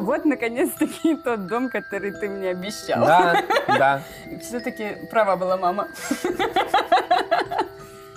Вот 0.00 0.24
наконец-таки 0.24 1.16
тот 1.16 1.46
дом, 1.46 1.68
который 1.70 2.12
ты 2.12 2.28
мне 2.28 2.50
обещал. 2.50 3.04
Да, 3.04 3.42
да. 3.66 4.02
Все-таки 4.42 4.96
права 5.10 5.36
была 5.36 5.56
мама. 5.56 5.88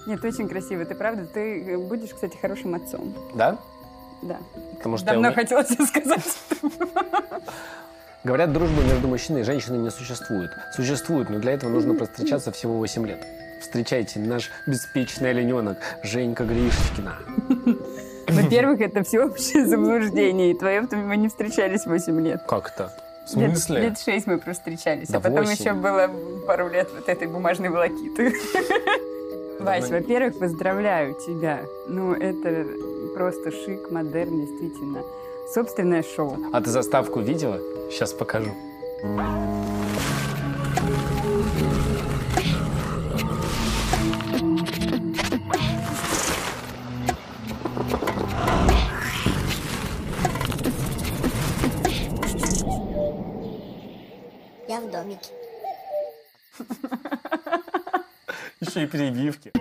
Нет, 0.06 0.24
очень 0.24 0.50
красиво, 0.50 0.86
ты 0.86 0.96
правда. 0.96 1.26
Ты 1.26 1.78
будешь, 1.78 2.10
кстати, 2.14 2.36
хорошим 2.38 2.76
отцом. 2.76 3.14
Да? 3.36 3.58
Да. 4.22 4.38
Потому 4.78 4.98
что 4.98 5.06
Давно 5.08 5.30
уме- 5.30 5.34
хотела 5.36 5.64
тебе 5.64 5.86
сказать. 5.86 6.38
Говорят, 8.24 8.52
дружбы 8.52 8.84
между 8.84 9.08
мужчиной 9.08 9.42
и 9.42 9.44
женщиной 9.44 9.78
не 9.78 9.92
существует. 9.92 10.52
Существует, 10.76 11.30
но 11.30 11.40
для 11.40 11.54
этого 11.54 11.70
нужно 11.70 11.94
встречаться 12.06 12.52
всего 12.52 12.74
8 12.78 13.08
лет. 13.08 13.26
Встречайте, 13.62 14.20
наш 14.20 14.50
беспечный 14.68 15.30
олененок 15.30 15.78
Женька 16.04 16.44
Гришкина. 16.44 17.16
Во-первых, 18.44 18.82
это 18.82 19.04
всеобщее 19.04 19.66
заблуждение. 19.66 20.52
И 20.52 20.54
твое, 20.54 20.88
мы 20.92 21.18
не 21.18 21.28
встречались 21.28 21.86
8 21.86 22.20
лет. 22.22 22.42
Как 22.48 22.72
это? 22.74 22.92
В 23.32 23.38
Лет, 23.38 23.52
смысле? 23.52 23.82
лет 23.82 24.00
шесть 24.00 24.26
мы 24.26 24.40
просто 24.40 24.62
встречались, 24.64 25.08
Да 25.10 25.20
а 25.20 25.22
потом 25.22 25.46
восемь. 25.46 25.52
еще 25.54 25.74
было 25.74 26.10
пару 26.48 26.68
лет 26.68 26.90
вот 26.96 27.08
этой 27.08 27.28
бумажной 27.28 27.70
волокиты. 27.70 28.34
Вась, 29.60 29.90
во-первых, 29.90 30.40
поздравляю 30.40 31.14
тебя. 31.14 31.60
Ну, 31.88 32.14
это 32.14 32.66
просто 33.16 33.52
шик, 33.52 33.92
модерн, 33.92 34.40
действительно. 34.48 35.04
Собственное 35.54 36.02
шоу. 36.04 36.38
А 36.54 36.62
ты 36.62 36.72
заставку 36.72 37.20
видела? 37.20 37.60
Сейчас 37.92 38.14
покажу. 38.14 38.52
В 54.80 54.90
домике. 54.90 55.30
Еще 58.62 58.84
и 58.84 58.88
перебивки. 58.88 59.52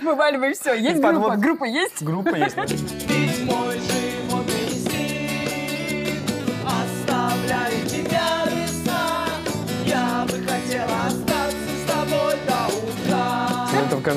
Вываливай 0.00 0.54
все. 0.54 0.74
Есть 0.74 1.00
группа? 1.00 1.36
Группа 1.36 1.64
есть? 1.64 2.02
Группа 2.02 2.34
есть. 2.34 2.56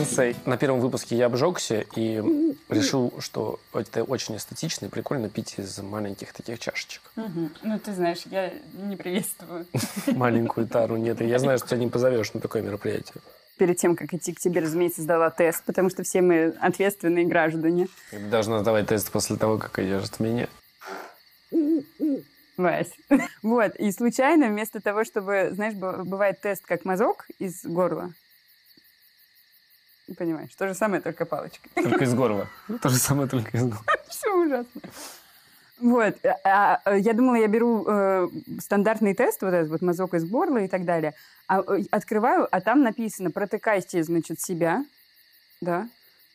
Конце. 0.08 0.36
На 0.46 0.58
первом 0.58 0.80
выпуске 0.80 1.16
я 1.16 1.26
обжегся 1.26 1.86
и 1.96 2.22
решил, 2.70 3.14
что 3.20 3.60
это 3.74 4.04
очень 4.04 4.38
эстетично 4.38 4.86
и 4.86 4.90
прикольно 4.90 5.30
пить 5.30 5.56
из 5.58 5.78
маленьких 5.80 6.34
таких 6.34 6.60
чашечек. 6.60 7.02
Мгм. 7.16 7.52
Ну, 7.64 7.80
ты 7.80 7.94
знаешь, 7.94 8.24
я 8.26 8.54
не 8.74 8.96
приветствую. 8.96 9.66
Маленькую 10.08 10.68
тару 10.68 10.98
нет. 10.98 11.22
Я 11.22 11.40
знаю, 11.40 11.58
что 11.58 11.68
тебя 11.70 11.80
не 11.80 11.88
позовешь 11.88 12.34
на 12.34 12.40
такое 12.40 12.62
мероприятие. 12.62 13.22
Перед 13.58 13.78
тем, 13.78 13.96
как 13.96 14.14
идти 14.14 14.34
к 14.34 14.40
тебе, 14.40 14.62
разумеется, 14.62 15.02
сдала 15.02 15.30
тест, 15.32 15.64
потому 15.66 15.90
что 15.90 16.04
все 16.04 16.22
мы 16.22 16.56
ответственные 16.60 17.26
граждане. 17.26 17.88
Ты 18.12 18.20
должна 18.20 18.60
сдавать 18.60 18.88
тест 18.88 19.12
после 19.12 19.36
того, 19.36 19.58
как 19.58 19.80
идешь 19.80 20.04
от 20.04 20.20
меня. 20.20 20.48
Вась. 22.58 22.92
Вот, 23.44 23.76
и 23.76 23.92
случайно 23.92 24.48
вместо 24.48 24.82
того, 24.82 25.04
чтобы, 25.04 25.50
знаешь, 25.54 25.76
бывает 25.76 26.42
тест 26.42 26.66
как 26.66 26.86
мазок 26.86 27.28
из 27.40 27.64
горла. 27.64 28.14
Понимаешь, 30.16 30.56
то 30.56 30.68
же 30.68 30.74
самое, 30.74 31.02
только 31.02 31.26
палочкой. 31.26 31.70
Только 31.76 32.06
из 32.06 32.14
горла. 32.14 32.48
То 32.82 32.90
же 32.90 32.98
самое, 32.98 33.28
только 33.28 33.58
из 33.58 33.64
горла. 33.64 33.84
Все 34.08 34.34
ужасно. 34.34 34.82
Вот, 35.80 36.16
а, 36.44 36.82
а, 36.86 36.96
я 36.98 37.14
думала, 37.14 37.36
я 37.36 37.48
беру 37.48 37.86
э, 37.88 38.28
стандартный 38.60 39.14
тест, 39.14 39.44
вот 39.44 39.54
этот 39.54 39.70
вот 39.70 39.82
мазок 39.82 40.16
из 40.16 40.26
горла 40.26 40.58
и 40.58 40.68
так 40.68 40.86
далее, 40.86 41.14
а, 41.48 41.62
э, 41.62 41.84
открываю, 41.92 42.48
а 42.50 42.62
там 42.62 42.82
написано, 42.82 43.30
протыкайте, 43.30 44.02
значит, 44.02 44.42
себя, 44.42 44.84
да, 45.62 45.88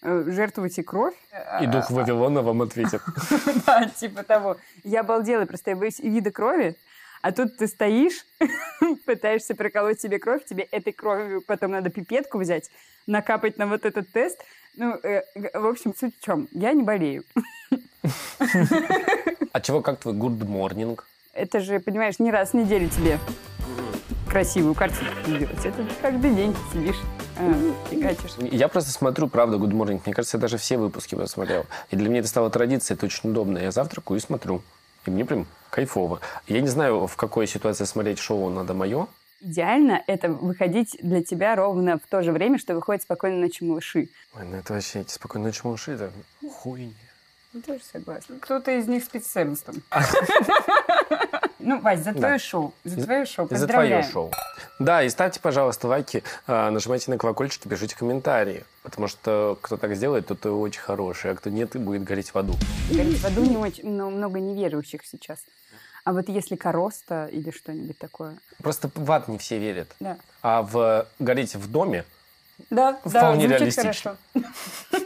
э, 0.03 0.25
жертвуйте 0.29 0.85
кровь. 0.85 1.17
И 1.61 1.67
дух 1.67 1.91
Вавилона 1.91 2.43
вам 2.43 2.63
ответит. 2.63 3.03
Да, 3.67 3.87
типа 3.89 4.23
того. 4.23 4.59
Я 4.85 5.01
обалдела, 5.01 5.45
просто 5.45 5.71
я 5.71 5.77
боюсь 5.77 5.99
вида 5.99 6.31
крови. 6.31 6.77
А 7.23 7.33
тут 7.33 7.57
ты 7.57 7.69
стоишь, 7.69 8.27
пытаешься 9.07 9.55
проколоть 9.55 10.01
себе 10.01 10.19
кровь, 10.19 10.45
тебе 10.45 10.65
этой 10.65 10.93
кровью 10.93 11.41
потом 11.41 11.71
надо 11.71 11.89
пипетку 11.89 12.39
взять, 12.39 12.69
накапать 13.07 13.59
на 13.59 13.67
вот 13.67 13.85
этот 13.85 14.11
тест. 14.11 14.41
Ну, 14.77 14.95
э, 15.03 15.23
в 15.55 15.67
общем, 15.67 15.95
суть 15.95 16.15
в 16.19 16.25
чем? 16.25 16.49
Я 16.51 16.73
не 16.73 16.83
болею. 16.83 17.25
А 19.53 19.61
чего, 19.61 19.81
как 19.83 20.01
твой 20.01 20.15
good 20.15 20.41
morning? 20.41 20.99
Это 21.33 21.61
же, 21.61 21.79
понимаешь, 21.79 22.19
не 22.19 22.31
раз 22.33 22.51
в 22.51 22.55
неделю 22.55 22.89
тебе 22.89 23.19
красивую 24.29 24.75
картинку 24.75 25.15
делать. 25.27 25.65
Это 25.65 25.87
каждый 26.01 26.35
день 26.35 26.57
сидишь, 26.73 26.97
э, 27.39 27.73
фигачишь. 27.91 28.33
Я 28.51 28.69
просто 28.69 28.91
смотрю, 28.91 29.29
правда, 29.29 29.59
Good 29.59 29.73
Morning. 29.73 30.01
Мне 30.07 30.15
кажется, 30.15 30.39
я 30.39 30.41
даже 30.41 30.57
все 30.57 30.79
выпуски 30.79 31.15
посмотрел. 31.15 31.67
И 31.91 31.97
для 31.97 32.09
меня 32.09 32.21
это 32.21 32.29
стало 32.29 32.49
традицией, 32.49 32.97
это 32.97 33.07
очень 33.07 33.31
удобно. 33.31 33.59
Я 33.59 33.71
завтракаю 33.71 34.19
и 34.19 34.23
смотрю. 34.23 34.63
И 35.07 35.11
мне 35.11 35.25
прям 35.25 35.47
кайфово. 35.71 36.21
Я 36.47 36.61
не 36.61 36.69
знаю, 36.69 37.07
в 37.07 37.17
какой 37.17 37.47
ситуации 37.47 37.85
смотреть 37.85 38.19
шоу 38.19 38.51
надо 38.51 38.75
мое. 38.75 39.09
Идеально 39.41 40.03
это 40.07 40.29
выходить 40.29 40.97
для 41.03 41.23
тебя 41.25 41.57
ровно 41.57 41.99
в 41.99 42.09
то 42.09 42.23
же 42.23 42.31
время, 42.31 42.59
что 42.59 42.75
выходит 42.75 43.03
«Спокойной 43.03 43.41
ночи, 43.41 43.65
малыши». 43.65 44.09
Ой, 44.37 44.45
ну 44.45 44.57
это 44.57 44.75
вообще 44.75 45.01
эти 45.01 45.11
спокойной 45.13 45.47
ночи, 45.47 45.63
малыши, 45.65 45.93
это 45.93 46.13
хуйня. 46.49 46.93
Я 47.55 47.61
тоже 47.61 47.81
согласна. 47.93 48.37
Кто-то 48.41 48.71
из 48.71 48.89
них 48.89 49.05
спит 49.05 49.25
с 49.27 49.37
Эванстом. 49.37 49.83
Ну, 51.65 51.81
Вась, 51.81 52.01
за 52.01 52.13
твое 52.13 52.41
шоу. 52.41 52.75
За 52.83 53.05
твое 53.05 53.25
шоу. 53.25 53.47
И 53.47 53.55
за 53.55 53.69
твое 53.69 54.03
шоу. 54.03 54.33
Да, 54.81 55.05
и 55.05 55.09
ставьте, 55.09 55.39
пожалуйста, 55.39 55.87
лайки, 55.87 56.25
а, 56.49 56.71
нажимайте 56.73 57.09
на 57.13 57.19
колокольчик 57.19 57.65
и 57.65 57.69
пишите 57.69 57.95
комментарии. 57.95 58.65
Потому 58.83 59.07
что 59.07 59.57
кто 59.63 59.77
так 59.77 59.95
сделает, 59.95 60.27
тот 60.27 60.45
и 60.45 60.49
очень 60.49 60.81
хороший, 60.81 61.31
а 61.31 61.35
кто 61.37 61.51
нет, 61.51 61.77
и 61.77 61.79
будет 61.79 62.03
гореть 62.03 62.35
в 62.35 62.37
аду. 62.37 62.55
Говорит, 62.91 63.17
в 63.17 63.25
аду 63.25 63.45
не 63.45 63.57
очень, 63.57 63.89
но 63.89 64.11
много 64.11 64.41
неверующих 64.41 65.07
сейчас. 65.07 65.39
А 66.05 66.13
вот 66.13 66.29
если 66.29 66.57
короста 66.57 67.27
или 67.27 67.53
что-нибудь 67.53 67.97
такое. 67.97 68.35
Просто 68.61 68.91
в 68.93 69.13
ад 69.13 69.29
не 69.29 69.39
все 69.39 69.59
верят. 69.61 69.95
Да. 70.01 70.17
А 70.43 70.63
в 70.63 71.07
гореть 71.21 71.55
в 71.55 71.71
доме 71.71 72.05
Да, 72.71 72.95
Вполне 73.05 73.47
да, 73.47 73.59
реалистично. 73.59 74.17
хорошо. 74.35 75.02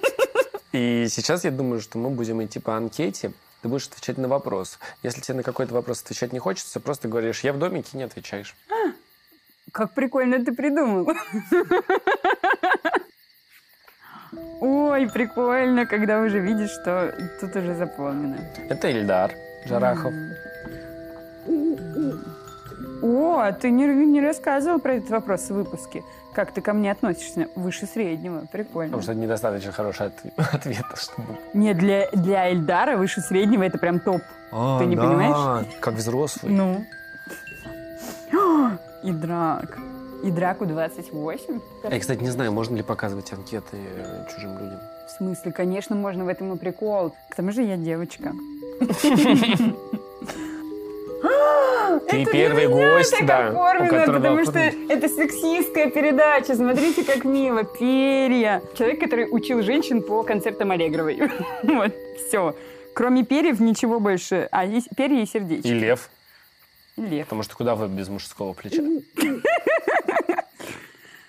И 0.77 1.09
сейчас 1.09 1.45
я 1.45 1.51
думаю, 1.51 1.81
что 1.81 1.97
мы 1.97 2.11
будем 2.11 2.45
идти 2.45 2.59
по 2.59 2.77
анкете. 2.77 3.33
Ты 3.63 3.69
будешь 3.69 3.87
отвечать 3.87 4.19
на 4.19 4.29
вопрос. 4.29 4.79
Если 5.03 5.23
тебе 5.23 5.39
на 5.39 5.43
какой-то 5.43 5.73
вопрос 5.73 6.03
отвечать 6.03 6.35
не 6.35 6.39
хочется, 6.39 6.81
просто 6.81 7.09
говоришь 7.09 7.41
«я 7.41 7.55
в 7.55 7.59
домике» 7.59 7.89
и 7.95 7.97
не 7.97 8.03
отвечаешь. 8.03 8.55
Как 9.73 9.95
прикольно 9.95 10.45
ты 10.45 10.53
придумал. 10.53 11.09
Ой, 14.61 15.09
прикольно, 15.09 15.87
когда 15.87 16.21
уже 16.21 16.41
видишь, 16.41 16.73
что 16.73 17.15
тут 17.41 17.57
уже 17.57 17.75
заполнено. 17.75 18.37
Это 18.69 18.91
Ильдар 18.91 19.33
Жарахов. 19.65 20.13
О, 23.03 23.39
а 23.39 23.53
ты 23.53 23.71
не, 23.71 23.87
не 23.87 24.21
рассказывал 24.21 24.79
про 24.79 24.97
этот 24.97 25.09
вопрос 25.09 25.49
в 25.49 25.55
выпуске. 25.55 26.03
Как 26.37 26.53
ты 26.53 26.61
ко 26.61 26.75
мне 26.75 26.93
относишься? 26.93 27.49
Выше 27.57 27.87
среднего. 27.87 28.45
Прикольно. 28.53 28.91
Потому 28.91 29.03
что 29.03 29.13
это 29.13 29.21
недостаточно 29.23 29.73
хороший 29.73 30.09
от- 30.09 30.23
ответ, 30.55 30.85
чтобы... 30.95 31.39
Не, 31.55 31.73
для, 31.73 32.11
для 32.11 32.53
Эльдара 32.53 32.99
выше 32.99 33.23
среднего 33.23 33.63
это 33.63 33.79
прям 33.79 34.01
топ. 34.01 34.21
А, 34.53 34.79
Ты 34.79 34.85
не 34.85 34.97
да, 34.97 35.03
понимаешь? 35.05 35.67
Как 35.81 35.95
взрослый. 35.95 36.53
Ну. 36.53 36.85
И 39.03 39.13
драк. 39.13 39.79
И 40.25 40.31
драку 40.31 40.67
28? 40.67 41.61
Я, 41.85 42.01
кстати, 42.01 42.21
не 42.21 42.29
знаю, 42.29 42.53
можно 42.53 42.77
ли 42.77 42.83
показывать 42.83 43.33
анкеты 43.33 43.79
э, 43.79 44.27
чужим 44.35 44.59
людям. 44.59 44.81
В 45.07 45.11
смысле, 45.17 45.53
конечно, 45.53 45.97
можно 45.97 46.27
в 46.27 46.29
этом 46.29 46.53
и 46.53 46.59
прикол. 46.59 47.15
К 47.31 47.35
тому 47.37 47.51
же 47.51 47.63
я 47.63 47.79
девочка. 47.79 48.33
Ты 52.09 52.23
Это 52.23 52.31
первый 52.31 52.69
гость, 52.69 53.11
так 53.11 53.27
да, 53.27 53.49
оформлено, 53.49 53.99
которого 53.99 54.17
потому 54.21 54.45
что 54.45 54.59
это 54.59 55.09
сексистская 55.09 55.91
передача. 55.91 56.55
Смотрите, 56.55 57.05
как 57.05 57.25
мило. 57.25 57.65
Перья. 57.65 58.63
Человек, 58.77 59.01
который 59.01 59.27
учил 59.31 59.63
женщин 59.63 60.03
по 60.03 60.23
концертам 60.23 60.71
Аллегровой. 60.71 61.21
Вот, 61.63 61.93
все. 62.29 62.57
Кроме 62.95 63.25
перьев 63.25 63.61
ничего 63.61 64.01
больше. 64.01 64.49
А 64.53 64.65
есть 64.65 64.89
перья 64.97 65.23
и 65.23 65.27
сердечки. 65.27 65.67
И 65.67 65.75
лев, 65.75 66.09
лев. 66.97 67.27
потому 67.27 67.43
что 67.43 67.57
куда 67.57 67.75
вы 67.75 67.89
без 67.89 68.09
мужского 68.09 68.53
плеча? 68.53 68.83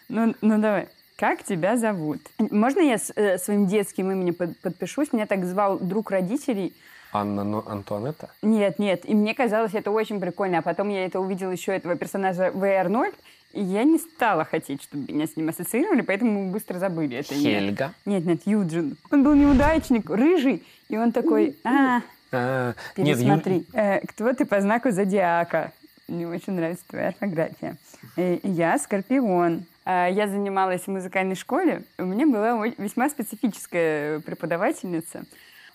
Ну, 0.10 0.34
ну 0.42 0.58
давай. 0.58 0.88
Как 1.18 1.44
тебя 1.44 1.78
зовут? 1.78 2.22
Можно 2.38 2.80
я 2.80 2.98
с, 2.98 3.12
э, 3.16 3.38
своим 3.40 3.68
детским 3.68 4.10
именем 4.12 4.36
под- 4.36 4.58
подпишусь? 4.60 5.12
Меня 5.12 5.26
так 5.26 5.44
звал 5.46 5.80
друг 5.80 6.12
родителей. 6.12 6.74
Анна 7.12 7.44
но 7.44 7.64
Антуанетта? 7.68 8.30
Нет, 8.42 8.80
нет. 8.80 9.02
И 9.10 9.16
мне 9.16 9.34
казалось 9.34 9.74
это 9.74 9.92
очень 9.92 10.20
прикольно. 10.20 10.60
А 10.60 10.62
потом 10.62 10.90
я 10.90 11.06
это 11.06 11.20
увидела 11.20 11.52
еще 11.52 11.74
этого 11.76 11.96
персонажа 11.96 12.52
В. 12.54 12.64
Арнольд, 12.66 13.16
и 13.54 13.62
я 13.62 13.84
не 13.84 13.98
стала 13.98 14.44
хотеть, 14.44 14.84
чтобы 14.84 15.12
меня 15.12 15.26
с 15.26 15.36
ним 15.36 15.50
ассоциировали, 15.50 16.02
поэтому 16.02 16.44
мы 16.46 16.52
быстро 16.52 16.80
забыли 16.80 17.18
это. 17.18 17.34
Хельга. 17.34 17.94
Нет, 18.06 18.26
нет, 18.26 18.42
Юджин. 18.46 18.98
Он 19.12 19.24
был 19.24 19.34
неудачник, 19.34 20.10
рыжий, 20.10 20.64
и 20.90 20.98
он 20.98 21.12
такой, 21.12 21.56
а, 21.64 22.02
А, 22.32 22.74
нет, 22.98 23.18
пересмотри. 23.18 23.66
Э, 23.74 24.02
кто 24.06 24.34
ты 24.34 24.46
по 24.46 24.60
знаку 24.60 24.92
зодиака? 24.92 25.72
Мне 26.08 26.28
очень 26.28 26.54
нравится 26.54 26.84
твоя 26.88 27.08
орфография. 27.10 27.78
Э, 28.16 28.38
я 28.44 28.78
Скорпион. 28.78 29.66
А, 29.86 30.08
Я 30.10 30.28
занималась 30.28 30.82
в 30.82 30.88
музыкальной 30.88 31.36
школе. 31.36 31.84
У 31.98 32.04
меня 32.04 32.28
была 32.28 32.68
весьма 32.78 33.10
специфическая 33.10 34.20
преподавательница. 34.20 35.24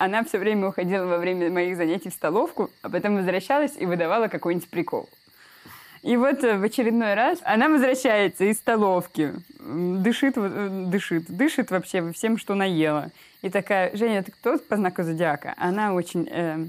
Она 0.02 0.24
все 0.24 0.38
время 0.38 0.66
уходила 0.66 1.06
во 1.06 1.18
время 1.18 1.48
моих 1.48 1.76
занятий 1.76 2.10
в 2.10 2.12
столовку, 2.12 2.70
а 2.82 2.90
потом 2.90 3.14
возвращалась 3.14 3.74
и 3.78 3.86
выдавала 3.86 4.26
какой-нибудь 4.26 4.68
прикол. 4.68 5.08
И 6.02 6.16
вот 6.16 6.42
э, 6.42 6.58
в 6.58 6.64
очередной 6.64 7.14
раз 7.14 7.38
она 7.44 7.68
возвращается 7.68 8.42
из 8.46 8.56
столовки, 8.58 9.32
дышит, 9.60 10.34
э, 10.36 10.86
дышит, 10.88 11.26
дышит 11.28 11.70
вообще 11.70 12.10
всем, 12.10 12.36
что 12.36 12.56
наела. 12.56 13.12
И 13.42 13.48
такая, 13.48 13.96
Женя, 13.96 14.24
ты 14.24 14.32
кто 14.32 14.58
по 14.58 14.74
знаку 14.74 15.04
зодиака? 15.04 15.54
Она 15.56 15.94
очень, 15.94 16.28
э, 16.28 16.66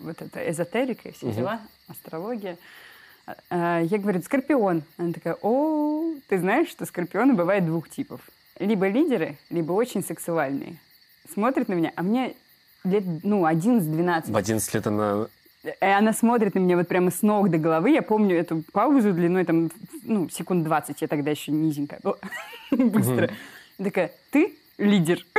вот 0.00 0.20
это, 0.20 0.50
эзотерика 0.50 1.12
все 1.12 1.30
дела, 1.30 1.60
астрология. 1.86 2.56
А, 3.28 3.36
а, 3.48 3.80
Я 3.82 3.98
говорю, 3.98 4.20
скорпион. 4.22 4.82
Она 4.96 5.12
такая, 5.12 5.36
о, 5.40 6.14
ты 6.26 6.38
знаешь, 6.38 6.68
что 6.68 6.84
скорпионы 6.84 7.34
бывают 7.34 7.64
двух 7.64 7.88
типов. 7.88 8.22
Либо 8.58 8.88
лидеры, 8.88 9.36
либо 9.50 9.70
очень 9.70 10.02
сексуальные. 10.02 10.78
Смотрит 11.32 11.68
на 11.68 11.74
меня, 11.74 11.92
а 11.94 12.02
мне 12.02 12.34
лет, 12.86 13.04
ну, 13.22 13.46
11-12. 13.46 14.32
В 14.32 14.36
11 14.36 14.74
лет 14.74 14.86
она... 14.86 15.26
И 15.64 15.84
она 15.84 16.12
смотрит 16.12 16.54
на 16.54 16.60
меня 16.60 16.76
вот 16.76 16.86
прямо 16.86 17.10
с 17.10 17.22
ног 17.22 17.50
до 17.50 17.58
головы. 17.58 17.90
Я 17.90 18.02
помню 18.02 18.36
эту 18.36 18.62
паузу 18.72 19.12
длиной 19.12 19.44
там, 19.44 19.70
ну, 20.04 20.28
секунд 20.28 20.64
20. 20.64 21.02
Я 21.02 21.08
тогда 21.08 21.30
еще 21.30 21.50
низенькая 21.50 21.98
была. 22.02 22.16
Быстро. 22.70 23.30
Такая, 23.76 24.12
ты 24.30 24.54
лидер. 24.78 25.24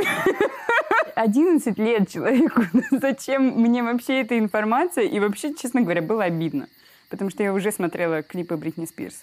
11 1.18 1.78
лет 1.78 2.10
человеку. 2.10 2.62
Зачем 2.92 3.60
мне 3.60 3.82
вообще 3.82 4.20
эта 4.20 4.38
информация? 4.38 5.04
И 5.04 5.18
вообще, 5.18 5.54
честно 5.54 5.80
говоря, 5.80 6.00
было 6.00 6.24
обидно. 6.24 6.68
Потому 7.08 7.30
что 7.30 7.42
я 7.42 7.52
уже 7.52 7.72
смотрела 7.72 8.22
клипы 8.22 8.56
Бритни 8.56 8.84
Спирс. 8.84 9.22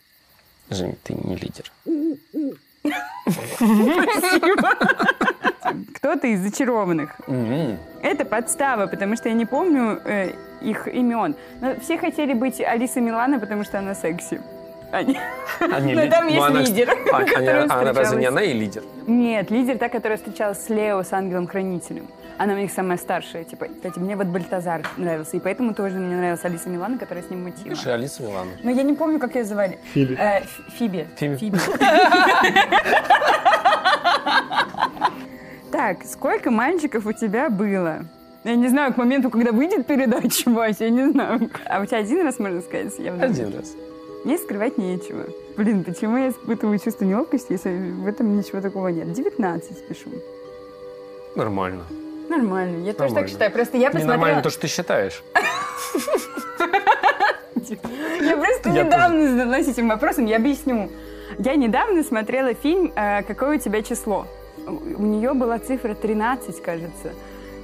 Жень, 0.70 0.98
ты 1.04 1.14
не 1.14 1.36
лидер. 1.36 1.72
Кто-то 5.96 6.28
из 6.28 6.42
зачарованных. 6.42 7.16
Это 8.02 8.26
подстава, 8.26 8.88
потому 8.88 9.16
что 9.16 9.30
я 9.30 9.36
не 9.36 9.46
помню 9.46 10.00
э, 10.06 10.32
их 10.62 10.88
имен. 10.88 11.36
Но 11.62 11.76
все 11.82 11.98
хотели 11.98 12.34
быть 12.34 12.62
Алисой 12.62 13.02
Милана, 13.02 13.40
потому 13.40 13.64
что 13.64 13.80
она 13.80 13.96
секси. 13.96 14.40
Они- 14.92 15.18
Они 15.60 15.96
Но 15.96 16.04
ли- 16.04 16.10
там 16.10 16.26
ну, 16.26 16.30
есть 16.30 16.46
она, 16.46 16.62
лидер, 16.62 16.90
а, 17.12 17.24
который 17.26 17.64
она 17.64 17.94
разве 17.94 18.18
не 18.20 18.26
она 18.28 18.44
и 18.44 18.54
лидер? 18.54 18.84
Нет, 19.08 19.50
лидер 19.52 19.78
та, 19.78 19.90
которая 19.90 20.18
встречалась 20.18 20.64
с 20.64 20.70
Лео, 20.70 21.02
с 21.04 21.12
ангелом-хранителем. 21.12 22.08
Она 22.38 22.54
у 22.54 22.58
них 22.58 22.72
самая 22.72 22.98
старшая. 22.98 23.44
Типа, 23.46 23.68
кстати, 23.68 23.98
мне 24.00 24.16
вот 24.16 24.28
Бальтазар 24.28 24.82
нравился. 24.98 25.38
И 25.38 25.40
поэтому 25.40 25.74
тоже 25.74 25.96
мне 26.00 26.16
нравилась 26.16 26.44
Алиса 26.44 26.70
Милана, 26.70 26.98
которая 26.98 27.24
с 27.24 27.30
ним 27.30 27.44
мутила. 27.44 27.70
Пиши 27.76 27.90
Алиса 27.90 28.24
Милана. 28.24 28.52
Но 28.64 28.72
я 28.72 28.84
не 28.84 28.94
помню, 28.94 29.20
как 29.20 29.36
ее 29.36 29.46
звали. 29.46 29.80
Фиби. 29.94 30.16
Э, 30.20 30.40
Ф- 30.42 30.62
Фиби. 30.78 31.08
Фиби. 31.18 31.58
Так, 35.72 36.04
сколько 36.06 36.52
мальчиков 36.52 37.06
у 37.06 37.12
тебя 37.14 37.50
было? 37.50 38.06
Я 38.44 38.56
не 38.56 38.68
знаю, 38.70 38.94
к 38.94 38.98
моменту, 38.98 39.30
когда 39.30 39.52
выйдет 39.52 39.88
передача, 39.88 40.50
Вася, 40.50 40.86
я 40.86 40.90
не 40.90 41.10
знаю. 41.12 41.50
А 41.66 41.82
у 41.82 41.86
тебя 41.86 41.98
один 41.98 42.22
раз, 42.24 42.40
можно 42.40 42.62
сказать? 42.62 42.94
Я 43.00 43.14
Один 43.14 43.54
раз. 43.56 43.74
Мне 44.24 44.38
скрывать 44.38 44.78
нечего. 44.78 45.26
Блин, 45.58 45.84
почему 45.84 46.18
я 46.18 46.30
испытываю 46.30 46.80
чувство 46.80 47.06
неловкости, 47.06 47.54
если 47.54 47.70
в 47.92 48.08
этом 48.08 48.38
ничего 48.38 48.62
такого 48.62 48.88
нет? 48.90 49.12
19 49.14 49.88
пишу. 49.88 50.10
Нормально. 51.36 51.84
Нормально, 52.30 52.86
я 52.86 52.94
тоже 52.94 52.96
так 52.96 53.02
Нормально. 53.10 53.28
считаю. 53.28 53.52
Просто 53.52 53.78
я 53.78 53.88
посмотрела... 53.88 54.14
Ненормально 54.14 54.42
то, 54.42 54.50
что 54.50 54.62
ты 54.62 54.68
считаешь. 54.68 55.24
Я 58.22 58.38
просто 58.38 58.70
недавно 58.70 59.32
задалась 59.32 59.68
этим 59.68 59.90
вопросом, 59.90 60.26
я 60.26 60.38
объясню. 60.38 60.92
Я 61.40 61.56
недавно 61.56 62.04
смотрела 62.04 62.54
фильм 62.54 62.92
э, 62.96 63.24
«Какое 63.24 63.58
у 63.58 63.60
тебя 63.60 63.82
число?». 63.82 64.28
У 64.68 65.04
нее 65.04 65.34
была 65.34 65.60
цифра 65.60 65.96
13, 65.96 66.62
кажется. 66.62 67.14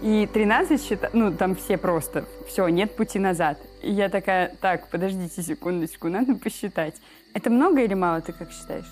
И 0.02 0.28
13 0.32 0.84
счита... 0.84 1.10
Ну, 1.14 1.32
там 1.32 1.56
все 1.56 1.78
просто. 1.78 2.26
Все, 2.48 2.68
нет 2.68 2.96
пути 2.96 3.20
назад. 3.20 3.60
И 3.82 3.92
я 3.92 4.10
такая, 4.10 4.56
так, 4.60 4.88
подождите 4.88 5.42
секундочку, 5.42 6.10
надо 6.10 6.36
посчитать. 6.36 6.96
Это 7.34 7.50
много 7.50 7.82
или 7.82 7.94
мало, 7.94 8.22
ты 8.22 8.34
как 8.34 8.52
считаешь? 8.52 8.86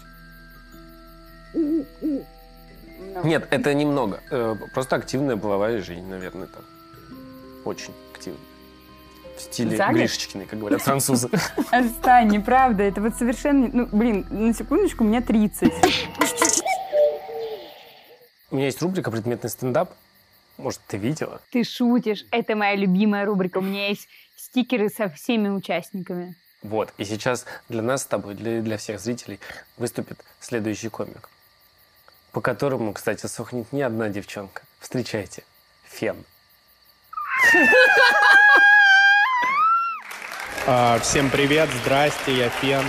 Много. 3.00 3.28
Нет, 3.28 3.48
это 3.50 3.74
немного. 3.74 4.19
Э, 4.30 4.56
Просто 4.74 4.96
активная 4.96 5.38
половая 5.38 5.81
жизнь, 5.81 6.06
наверное, 6.07 6.48
там. 6.48 6.63
Очень 7.66 7.94
активная. 8.13 8.42
В 9.38 9.42
стиле 9.42 9.78
За 9.78 9.88
год? 9.88 9.96
Гришечкиной, 9.96 10.46
как 10.46 10.60
говорят 10.60 10.81
французы. 10.81 11.30
Отстань, 11.72 12.28
неправда. 12.30 12.84
Это 12.84 13.01
вот 13.01 13.16
совершенно... 13.16 13.69
Ну, 13.72 13.88
блин, 13.92 14.25
на 14.30 14.54
секундочку, 14.54 15.04
мне 15.04 15.22
30. 15.22 15.72
У 18.51 18.56
меня 18.56 18.66
есть 18.66 18.81
рубрика 18.81 19.12
«Предметный 19.12 19.50
стендап». 19.50 19.94
Может, 20.57 20.81
ты 20.88 20.98
видела? 20.98 21.40
Ты 21.52 21.63
шутишь. 21.63 22.25
Это 22.31 22.56
моя 22.56 22.75
любимая 22.75 23.25
рубрика. 23.25 23.60
У 23.60 23.62
меня 23.62 23.88
есть 23.88 24.10
стикеры 24.36 24.90
со 24.90 25.07
всеми 25.07 25.48
участниками. 25.48 26.36
Вот. 26.62 26.94
И 26.98 27.06
сейчас 27.06 27.45
для 27.69 27.81
нас 27.81 28.02
с 28.02 28.06
тобой, 28.06 28.36
для, 28.36 28.62
для 28.62 28.78
всех 28.78 29.00
зрителей, 29.00 29.40
выступит 29.78 30.19
следующий 30.40 30.90
комик, 30.90 31.30
по 32.31 32.42
которому, 32.42 32.94
кстати, 32.94 33.26
сохнет 33.26 33.72
не 33.74 33.81
одна 33.81 34.10
девчонка. 34.10 34.62
Встречайте. 34.80 35.44
Фен. 35.90 36.18
А, 40.68 41.00
Всем 41.00 41.30
привет, 41.31 41.70
здрасте, 41.81 42.31
я 42.36 42.50
Фен. 42.50 42.84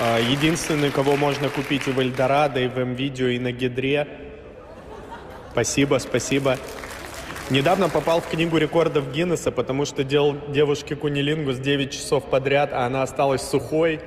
А, 0.00 0.18
Единственный, 0.18 0.90
кого 0.90 1.16
можно 1.16 1.48
купить 1.48 1.88
и 1.88 1.90
в 1.90 1.98
Эльдорадо, 1.98 2.60
и 2.60 2.68
в 2.68 2.78
М-видео, 2.78 3.28
и 3.28 3.38
на 3.38 3.52
Гидре. 3.52 4.06
Спасибо, 5.52 5.98
спасибо. 5.98 6.58
Недавно 7.48 7.88
попал 7.88 8.20
в 8.20 8.28
книгу 8.28 8.58
рекордов 8.58 9.12
Гиннесса, 9.12 9.50
потому 9.50 9.86
что 9.86 10.04
делал 10.04 10.36
девушке 10.48 10.96
кунилингус 10.96 11.56
9 11.56 11.92
часов 11.92 12.24
подряд, 12.28 12.72
а 12.72 12.84
она 12.84 13.02
осталась 13.02 13.40
сухой. 13.40 14.00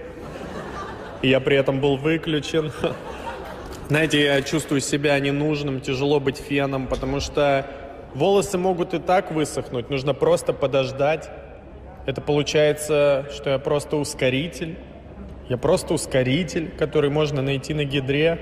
И 1.22 1.30
я 1.30 1.40
при 1.40 1.58
этом 1.58 1.80
был 1.80 1.98
выключен. 1.98 2.72
Знаете, 3.90 4.24
я 4.24 4.42
чувствую 4.44 4.82
себя 4.82 5.20
ненужным, 5.20 5.82
тяжело 5.82 6.20
быть 6.20 6.38
феном, 6.38 6.86
потому 6.86 7.20
что 7.20 7.66
волосы 8.14 8.60
могут 8.60 8.94
и 8.94 9.00
так 9.00 9.32
высохнуть, 9.32 9.90
нужно 9.90 10.14
просто 10.14 10.54
подождать. 10.54 11.28
Это 12.06 12.22
получается, 12.22 13.26
что 13.36 13.50
я 13.50 13.58
просто 13.58 13.96
ускоритель. 13.96 14.78
Я 15.50 15.58
просто 15.58 15.96
ускоритель, 15.96 16.70
который 16.78 17.10
можно 17.10 17.42
найти 17.42 17.74
на 17.74 17.84
гидре. 17.84 18.40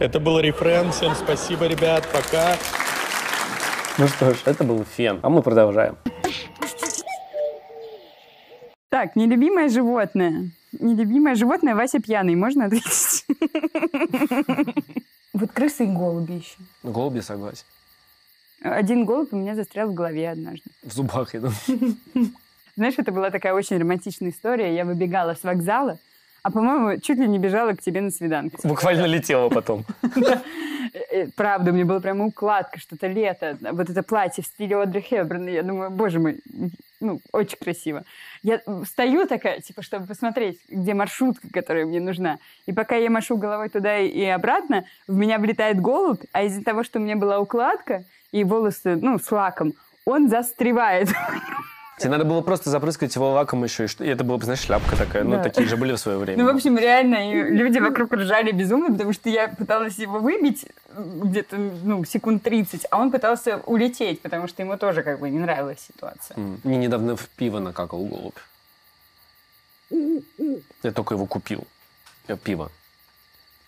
Это 0.00 0.18
был 0.18 0.40
рефрен. 0.40 0.90
Всем 0.90 1.14
спасибо, 1.14 1.68
ребят. 1.68 2.08
Пока. 2.12 2.56
Ну 3.96 4.08
что 4.08 4.34
ж, 4.34 4.38
это 4.44 4.64
был 4.64 4.84
Фен. 4.96 5.20
А 5.22 5.30
мы 5.30 5.42
продолжаем. 5.42 5.96
Так, 8.88 9.14
нелюбимое 9.14 9.68
животное. 9.68 10.50
Нелюбимое 10.72 11.36
животное 11.36 11.76
Вася 11.76 12.00
пьяный. 12.00 12.34
Можно 12.34 12.64
ответить? 12.64 13.13
Вот 15.34 15.50
крысы 15.50 15.84
и 15.84 15.88
голуби 15.88 16.34
еще. 16.34 16.56
Голуби 16.84 17.20
согласен. 17.20 17.64
Один 18.62 19.04
голубь 19.04 19.32
у 19.32 19.36
меня 19.36 19.56
застрял 19.56 19.88
в 19.88 19.94
голове 19.94 20.30
однажды. 20.30 20.70
В 20.84 20.92
зубах, 20.92 21.34
я 21.34 21.40
думаю. 21.40 21.56
Знаешь, 22.76 22.94
это 22.98 23.10
была 23.10 23.30
такая 23.30 23.52
очень 23.52 23.76
романтичная 23.78 24.30
история. 24.30 24.74
Я 24.74 24.84
выбегала 24.84 25.34
с 25.34 25.42
вокзала, 25.42 25.98
а, 26.44 26.50
по-моему, 26.50 27.00
чуть 27.00 27.18
ли 27.18 27.26
не 27.26 27.38
бежала 27.38 27.72
к 27.72 27.80
тебе 27.82 28.00
на 28.00 28.10
свиданку. 28.10 28.56
Буквально 28.68 29.06
летела 29.06 29.48
потом. 29.48 29.84
Э, 31.10 31.26
Правда, 31.34 31.70
у 31.70 31.74
меня 31.74 31.86
была 31.86 31.98
прямо 31.98 32.26
укладка, 32.26 32.78
что-то 32.78 33.06
лето, 33.08 33.56
вот 33.72 33.88
это 33.90 34.02
платье 34.02 34.44
в 34.44 34.46
стиле 34.46 34.76
Одри 34.76 35.00
Хепберн. 35.00 35.48
Я 35.48 35.62
думаю, 35.62 35.90
боже 35.90 36.20
мой, 36.20 36.40
ну, 37.00 37.20
очень 37.32 37.56
красиво. 37.58 38.04
Я 38.42 38.60
встаю 38.84 39.26
такая, 39.26 39.60
типа, 39.60 39.82
чтобы 39.82 40.06
посмотреть, 40.06 40.60
где 40.68 40.94
маршрутка, 40.94 41.48
которая 41.52 41.86
мне 41.86 42.00
нужна. 42.00 42.38
И 42.66 42.72
пока 42.72 42.96
я 42.96 43.10
машу 43.10 43.36
головой 43.36 43.70
туда 43.70 43.98
и- 43.98 44.08
и 44.08 44.24
обратно, 44.26 44.84
в 45.08 45.16
меня 45.16 45.38
влетает 45.38 45.80
голубь, 45.80 46.22
а 46.32 46.42
из-за 46.44 46.62
того, 46.62 46.84
что 46.84 46.98
у 46.98 47.02
меня 47.02 47.16
была 47.16 47.40
укладка 47.40 48.04
и 48.30 48.44
волосы, 48.44 48.96
ну, 49.00 49.18
с 49.18 49.32
лаком, 49.32 49.72
он 50.04 50.28
застревает 50.28 51.08
Тебе 52.04 52.10
надо 52.12 52.26
было 52.26 52.42
просто 52.42 52.68
запрыскать 52.68 53.14
его 53.14 53.30
лаком 53.32 53.64
еще, 53.64 53.86
и 53.86 54.06
это 54.06 54.24
была 54.24 54.36
бы, 54.36 54.44
знаешь, 54.44 54.60
шляпка 54.60 54.94
такая. 54.94 55.24
Ну, 55.24 55.36
Да. 55.36 55.42
такие 55.42 55.66
же 55.66 55.78
были 55.78 55.94
в 55.94 55.98
свое 55.98 56.18
время. 56.18 56.44
Ну, 56.44 56.52
в 56.52 56.54
общем, 56.54 56.76
реально, 56.76 57.32
и 57.32 57.42
люди 57.56 57.78
вокруг 57.78 58.12
ржали 58.12 58.52
безумно, 58.52 58.92
потому 58.92 59.14
что 59.14 59.30
я 59.30 59.48
пыталась 59.48 59.96
его 59.98 60.18
выбить 60.18 60.66
где-то, 60.94 61.56
ну, 61.56 62.04
секунд 62.04 62.42
30, 62.42 62.86
а 62.90 62.98
он 63.00 63.10
пытался 63.10 63.56
улететь, 63.64 64.20
потому 64.20 64.48
что 64.48 64.60
ему 64.60 64.76
тоже 64.76 65.02
как 65.02 65.18
бы 65.18 65.30
не 65.30 65.38
нравилась 65.38 65.78
ситуация. 65.80 66.36
Мне 66.62 66.76
недавно 66.76 67.16
в 67.16 67.26
пиво 67.30 67.58
накакал 67.58 68.04
голубь. 68.04 68.36
Я 70.82 70.92
только 70.92 71.14
его 71.14 71.24
купил. 71.24 71.66
э, 72.28 72.36
Пиво. 72.36 72.70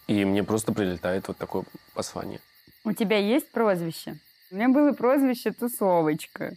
И 0.08 0.26
мне 0.26 0.44
просто 0.44 0.72
прилетает 0.72 1.26
вот 1.28 1.38
такое 1.38 1.64
послание. 1.94 2.40
У 2.84 2.92
тебя 2.92 3.16
есть 3.16 3.50
прозвище? 3.50 4.16
У 4.50 4.56
меня 4.56 4.68
было 4.68 4.92
прозвище 4.92 5.52
Тусовочка. 5.52 6.52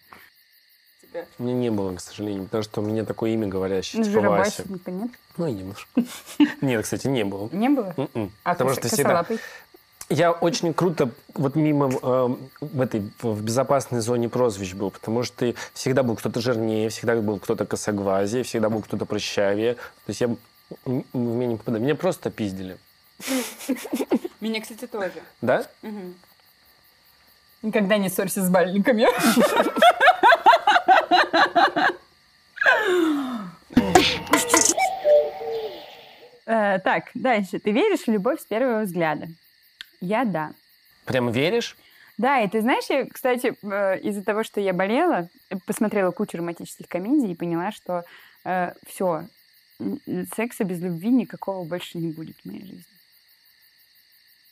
У 1.37 1.43
меня 1.43 1.53
не 1.55 1.69
было, 1.71 1.95
к 1.95 2.01
сожалению, 2.01 2.45
потому 2.45 2.63
что 2.63 2.81
у 2.81 2.83
меня 2.83 3.05
такое 3.05 3.31
имя 3.31 3.47
говорящее, 3.47 4.03
Ну, 4.03 4.09
типа 4.09 4.21
Вася. 4.21 4.63
нет? 4.87 5.11
Ну, 5.37 5.47
и 5.47 5.53
немножко. 5.53 5.87
Нет, 6.61 6.83
кстати, 6.83 7.07
не 7.07 7.23
было. 7.23 7.49
Не 7.51 7.69
было? 7.69 7.93
М-м. 7.95 8.31
А 8.43 8.51
Потому 8.51 8.71
что 8.71 8.87
всегда... 8.87 9.25
Я 10.09 10.31
очень 10.31 10.73
круто 10.73 11.11
вот 11.35 11.55
мимо 11.55 11.91
э, 12.01 12.35
в 12.61 12.81
этой 12.81 13.11
в 13.21 13.43
безопасной 13.43 13.99
зоне 14.01 14.27
прозвищ 14.27 14.73
был, 14.73 14.89
потому 14.89 15.21
что 15.23 15.53
всегда 15.73 16.01
был 16.01 16.15
кто-то 16.15 16.41
жирнее, 16.41 16.89
всегда 16.89 17.15
был 17.15 17.39
кто-то 17.39 17.65
косоглазее, 17.65 18.43
всегда 18.43 18.69
был 18.69 18.81
кто-то 18.81 19.05
прыщавее. 19.05 19.75
То 19.75 19.79
есть 20.07 20.21
я 20.21 20.27
в 20.27 20.35
меня 21.13 21.47
не 21.47 21.55
попадаю. 21.57 21.83
Меня 21.83 21.95
просто 21.95 22.31
пиздили. 22.31 22.77
Меня, 24.39 24.61
кстати, 24.61 24.87
тоже. 24.87 25.11
Да? 25.41 25.65
Никогда 27.61 27.97
не 27.97 28.09
ссорься 28.09 28.43
с 28.43 28.49
бальниками. 28.49 29.05
Э, 36.45 36.78
Так, 36.89 37.11
дальше. 37.13 37.59
Ты 37.59 37.69
веришь 37.69 38.07
в 38.07 38.11
любовь 38.11 38.41
с 38.41 38.45
первого 38.45 38.81
взгляда? 38.81 39.27
Я 40.01 40.25
да. 40.25 40.53
Прям 41.05 41.29
веришь? 41.29 41.77
Да, 42.17 42.41
и 42.41 42.49
ты 42.49 42.61
знаешь, 42.61 42.85
я, 42.89 43.05
кстати, 43.05 43.53
э, 43.61 43.99
из-за 43.99 44.23
того, 44.23 44.43
что 44.43 44.59
я 44.59 44.73
болела, 44.73 45.29
э, 45.51 45.57
посмотрела 45.67 46.09
кучу 46.09 46.37
романтических 46.37 46.87
комедий 46.87 47.31
и 47.31 47.35
поняла, 47.35 47.71
что 47.71 48.03
все, 48.87 49.27
секса 50.35 50.63
без 50.63 50.79
любви 50.79 51.09
никакого 51.09 51.63
больше 51.63 51.99
не 51.99 52.11
будет 52.11 52.37
в 52.37 52.45
моей 52.45 52.61
жизни. 52.61 52.83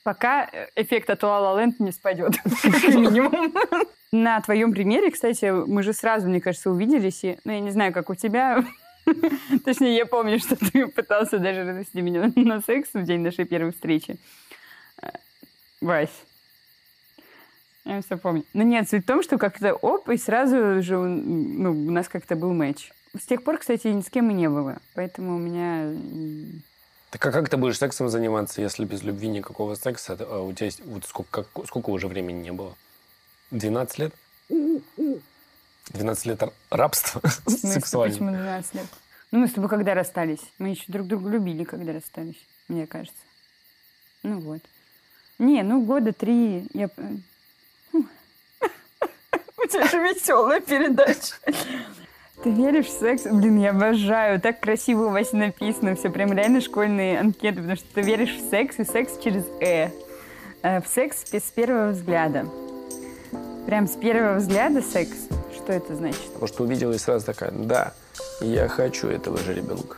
Пока 0.03 0.47
э, 0.51 0.67
эффект 0.75 1.09
от 1.09 1.23
La 1.23 1.57
La 1.57 1.73
не 1.79 1.91
спадет, 1.91 2.35
как 2.61 2.83
минимум. 2.93 3.51
На 4.11 4.41
твоем 4.41 4.73
примере, 4.73 5.09
кстати, 5.09 5.45
мы 5.45 5.81
же 5.81 5.91
сразу, 5.91 6.27
мне 6.27 6.39
кажется, 6.39 6.69
увиделись. 6.69 7.23
И, 7.23 7.39
ну, 7.45 7.51
я 7.53 7.61
не 7.61 7.71
знаю, 7.71 7.93
как 7.93 8.11
у 8.11 8.15
тебя. 8.15 8.63
Точнее, 9.65 9.95
я 9.95 10.05
помню, 10.05 10.39
что 10.39 10.55
ты 10.55 10.87
пытался 10.87 11.39
даже 11.39 11.63
развести 11.63 12.01
меня 12.01 12.31
на 12.35 12.61
секс 12.61 12.89
в 12.93 13.03
день 13.03 13.21
нашей 13.21 13.45
первой 13.45 13.71
встречи. 13.71 14.17
Э, 15.01 15.09
Вась. 15.81 16.09
Я 17.85 18.01
все 18.01 18.17
помню. 18.17 18.43
Но 18.53 18.63
нет, 18.63 18.89
суть 18.89 19.03
в 19.03 19.07
том, 19.07 19.23
что 19.23 19.37
как-то 19.37 19.73
оп, 19.73 20.09
и 20.09 20.17
сразу 20.17 20.81
же 20.81 20.97
ну, 20.97 21.71
у 21.71 21.91
нас 21.91 22.09
как-то 22.09 22.35
был 22.35 22.53
матч. 22.53 22.91
С 23.17 23.25
тех 23.25 23.43
пор, 23.43 23.57
кстати, 23.57 23.87
ни 23.87 24.01
с 24.01 24.09
кем 24.09 24.29
и 24.29 24.33
не 24.33 24.49
было. 24.49 24.77
Поэтому 24.93 25.35
у 25.35 25.39
меня... 25.39 25.93
Так 27.09 27.25
а 27.25 27.31
как 27.31 27.47
ты 27.47 27.55
будешь 27.55 27.77
сексом 27.77 28.09
заниматься, 28.09 28.61
если 28.61 28.83
без 28.83 29.03
любви 29.03 29.29
никакого 29.29 29.75
секса? 29.75 30.17
А 30.19 30.41
у 30.41 30.51
тебя 30.51 30.65
есть... 30.65 30.83
Вот 30.85 31.05
сколько, 31.05 31.43
как- 31.43 31.65
сколько 31.65 31.89
уже 31.91 32.07
времени 32.09 32.41
не 32.41 32.51
было? 32.51 32.75
12 33.51 33.99
лет? 33.99 34.13
12 35.93 36.25
лет 36.25 36.43
рабства 36.69 37.21
смысле, 37.45 37.69
сексуального. 37.71 38.17
почему 38.19 38.31
12 38.31 38.73
лет? 38.75 38.85
Ну, 39.31 39.39
мы 39.39 39.47
с 39.47 39.53
тобой 39.53 39.69
когда 39.69 39.93
расстались? 39.93 40.41
Мы 40.57 40.69
еще 40.69 40.83
друг 40.87 41.07
друга 41.07 41.29
любили, 41.29 41.63
когда 41.63 41.93
расстались, 41.93 42.39
мне 42.67 42.87
кажется. 42.87 43.19
Ну 44.23 44.39
вот. 44.39 44.61
Не, 45.39 45.63
ну 45.63 45.81
года 45.83 46.13
три. 46.13 46.67
Я... 46.73 46.87
п- 46.87 47.03
У 47.93 49.67
тебя 49.67 49.87
же 49.87 49.97
веселая 49.97 50.61
передача. 50.61 51.33
Ты 52.43 52.51
веришь 52.51 52.85
в 52.85 52.99
секс? 52.99 53.23
Блин, 53.23 53.59
я 53.59 53.71
обожаю. 53.71 54.39
Так 54.39 54.59
красиво 54.59 55.07
у 55.07 55.09
вас 55.09 55.33
написано. 55.33 55.95
Все 55.95 56.09
прям 56.09 56.31
реально 56.33 56.61
школьные 56.61 57.19
анкеты, 57.19 57.57
потому 57.57 57.75
что 57.75 57.87
ты 57.93 58.01
веришь 58.01 58.35
в 58.35 58.49
секс, 58.49 58.79
и 58.79 58.83
секс 58.85 59.17
через 59.23 59.43
«э». 59.59 59.89
Э, 60.61 60.81
В 60.81 60.87
секс 60.87 61.23
с 61.31 61.51
первого 61.51 61.91
взгляда. 61.91 62.47
Прям 63.65 63.87
с 63.87 63.95
первого 63.95 64.35
взгляда 64.37 64.81
секс. 64.81 65.27
Что 65.67 65.73
это 65.73 65.95
значит? 65.97 66.21
Потому 66.31 66.47
что 66.47 66.63
увидела 66.63 66.93
и 66.93 66.97
сразу 66.97 67.25
такая, 67.25 67.51
да, 67.51 67.91
я 68.39 68.69
хочу 68.69 69.09
этого 69.09 69.37
же 69.37 69.53
ребенка. 69.53 69.97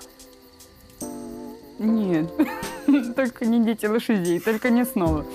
Нет, 1.78 2.28
только 3.16 3.46
не 3.46 3.64
дети 3.64 3.86
лошадей, 3.86 4.40
только 4.40 4.72
не 4.72 4.84
снова. 4.84 5.28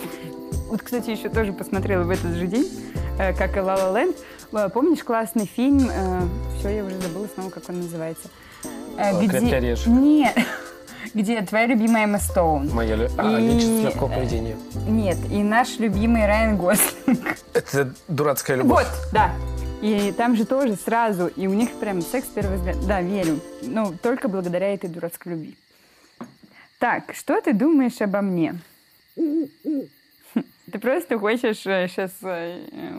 Вот, 0.69 0.83
кстати, 0.83 1.11
еще 1.11 1.29
тоже 1.29 1.53
посмотрела 1.53 2.03
в 2.03 2.11
этот 2.11 2.35
же 2.35 2.49
день, 2.49 2.69
э, 3.17 3.33
как 3.33 3.57
и 3.57 3.61
«Ла 3.61 3.77
Ла 3.77 3.97
Ленд». 4.01 4.17
Э, 4.53 4.69
Помнишь 4.75 5.05
классный 5.05 5.47
фильм? 5.47 5.89
Все, 6.59 6.69
я 6.71 6.85
уже 6.85 6.99
забыла 6.99 7.29
снова, 7.33 7.51
как 7.51 7.69
он 7.69 7.83
называется. 7.83 8.27
Э, 8.99 9.11
А, 9.13 9.21
«Крепкий 9.29 9.55
орешек». 9.55 9.87
Нет, 9.87 10.37
где 11.15 11.41
твоя 11.43 11.67
любимая 11.67 12.07
Эмма 12.07 12.19
Стоун. 12.19 12.71
Моя 12.73 12.97
лю- 12.97 13.11
а, 13.19 13.39
И- 13.39 13.83
легкого 13.85 14.09
поведения. 14.09 14.57
Нет, 14.89 15.19
и 15.31 15.45
наш 15.45 15.79
любимый 15.79 16.27
Райан 16.27 16.57
Гослинг. 16.57 17.37
Это 17.53 17.95
дурацкая 18.09 18.57
любовь. 18.59 18.85
Вот, 18.85 19.13
да. 19.13 19.31
И 19.85 20.13
там 20.13 20.35
же 20.35 20.47
тоже 20.47 20.77
сразу, 20.77 21.27
и 21.27 21.47
у 21.47 21.53
них 21.53 21.71
прям 21.79 22.01
секс 22.01 22.27
с 22.27 22.31
первого 22.31 22.57
взгляда. 22.57 22.87
Да, 22.87 23.03
верю. 23.03 23.39
Ну, 23.61 23.95
только 24.03 24.29
благодаря 24.29 24.73
этой 24.73 24.89
дурацкой 24.89 25.33
любви. 25.33 25.59
Так, 26.79 27.15
что 27.15 27.39
ты 27.43 27.53
думаешь 27.53 28.01
обо 28.01 28.23
мне? 28.23 28.59
Ты 30.73 30.79
просто 30.81 31.19
хочешь 31.19 31.59
сейчас 31.59 32.11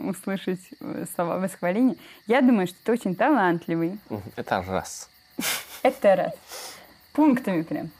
услышать 0.04 0.60
э, 0.80 1.04
слова 1.14 1.38
восхваления. 1.40 1.96
Я 2.28 2.40
думаю, 2.40 2.68
что 2.68 2.76
ты 2.84 2.92
очень 2.92 3.14
талантливый. 3.16 3.98
Это 4.36 4.62
раз. 4.66 5.10
Это 5.82 6.14
раз. 6.16 6.32
Пунктами 7.12 7.62
прям. 7.62 7.90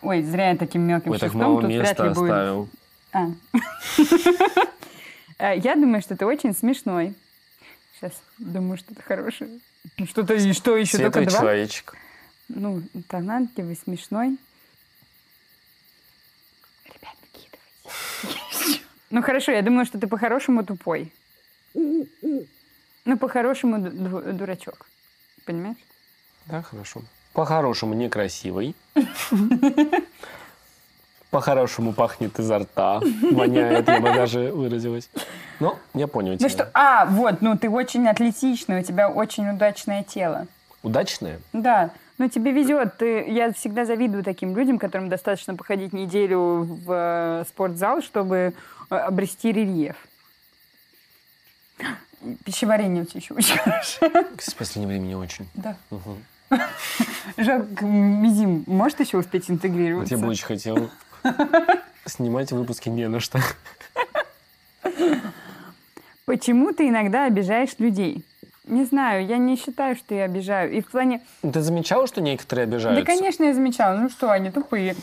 Ой, 0.00 0.22
зря 0.22 0.50
я 0.50 0.56
таким 0.56 0.82
мелким 0.82 1.10
Ой, 1.10 1.18
так 1.18 1.32
шрифтом. 1.32 1.50
мало 1.50 1.60
тут 1.62 1.70
вряд 1.70 1.88
места 1.88 2.04
ли 2.04 2.14
будет. 2.14 2.30
оставил. 2.30 2.68
А. 3.12 3.26
Э, 5.38 5.58
Я 5.58 5.74
думаю, 5.74 6.00
что 6.00 6.16
ты 6.16 6.24
очень 6.24 6.54
смешной. 6.54 7.12
Сейчас 8.04 8.20
думаю, 8.36 8.76
что-то 8.76 9.00
хорошее. 9.02 9.60
Ну, 9.96 10.06
Что-то 10.06 10.34
и 10.34 10.52
что 10.52 10.76
еще 10.76 10.98
только 10.98 11.20
Светлый 11.20 11.26
два? 11.26 11.38
человечек. 11.38 11.96
Ну, 12.48 12.82
талантливый, 13.08 13.76
смешной. 13.82 14.36
Ребят, 16.84 17.14
накидывайте. 17.22 18.82
Ну 19.08 19.22
хорошо, 19.22 19.52
я 19.52 19.62
думаю, 19.62 19.86
что 19.86 19.98
ты 19.98 20.06
по-хорошему 20.06 20.62
тупой. 20.66 21.14
Ну, 21.72 23.18
по-хорошему 23.18 23.78
ду- 23.78 23.90
ду- 24.20 24.32
дурачок. 24.34 24.86
Понимаешь? 25.46 25.78
Да, 26.44 26.60
хорошо. 26.60 27.00
По-хорошему 27.32 27.94
некрасивый. 27.94 28.76
По-хорошему 31.34 31.92
пахнет 31.92 32.38
изо 32.38 32.60
рта. 32.60 33.00
Воняет, 33.32 33.88
я 33.88 34.00
бы 34.00 34.12
даже 34.14 34.52
выразилась. 34.52 35.10
Ну, 35.58 35.76
я 35.92 36.06
понял 36.06 36.30
Ну 36.34 36.38
тебя. 36.38 36.48
что, 36.48 36.70
а, 36.74 37.06
вот, 37.06 37.42
ну 37.42 37.58
ты 37.58 37.68
очень 37.68 38.06
атлетичный, 38.06 38.78
у 38.78 38.84
тебя 38.84 39.10
очень 39.10 39.50
удачное 39.50 40.04
тело. 40.04 40.46
Удачная? 40.84 41.40
Да, 41.52 41.90
ну 42.18 42.28
тебе 42.28 42.52
везет. 42.52 42.98
Ты, 42.98 43.24
я 43.28 43.52
всегда 43.52 43.84
завидую 43.84 44.22
таким 44.22 44.56
людям, 44.56 44.78
которым 44.78 45.08
достаточно 45.08 45.56
походить 45.56 45.92
неделю 45.92 46.62
в 46.86 46.92
э, 47.40 47.44
спортзал, 47.48 48.00
чтобы 48.00 48.54
э, 48.90 48.94
обрести 48.94 49.50
рельеф. 49.50 49.96
Пищеварение 52.44 53.02
у 53.02 53.06
тебя 53.06 53.18
еще 53.18 53.34
очень 53.34 53.58
хорошее. 53.64 54.10
В 54.38 54.54
последнее 54.54 54.86
время 54.86 55.06
не 55.08 55.16
очень. 55.16 55.48
Да. 55.54 55.76
Жалко, 57.36 57.84
Мизим 57.84 58.62
может 58.68 59.00
еще 59.00 59.16
успеть 59.18 59.48
Вот 59.48 59.54
интегрироваться? 59.56 60.14
я 60.14 60.20
бы 60.20 60.28
очень 60.28 60.44
хотел 60.44 60.90
снимать 62.06 62.52
выпуски 62.52 62.88
не 62.88 63.08
на 63.08 63.20
что. 63.20 63.38
Почему 66.24 66.72
ты 66.72 66.88
иногда 66.88 67.26
обижаешь 67.26 67.78
людей? 67.78 68.24
Не 68.66 68.84
знаю, 68.84 69.26
я 69.26 69.36
не 69.36 69.56
считаю, 69.56 69.94
что 69.94 70.14
я 70.14 70.24
обижаю. 70.24 70.72
И 70.72 70.80
в 70.80 70.90
плане... 70.90 71.20
Ты 71.42 71.60
замечала, 71.60 72.06
что 72.06 72.22
некоторые 72.22 72.64
обижаются? 72.64 73.04
Да, 73.04 73.06
конечно, 73.06 73.44
я 73.44 73.52
замечала. 73.52 73.98
Ну 73.98 74.08
что, 74.08 74.30
они 74.30 74.50
тупые. 74.50 74.96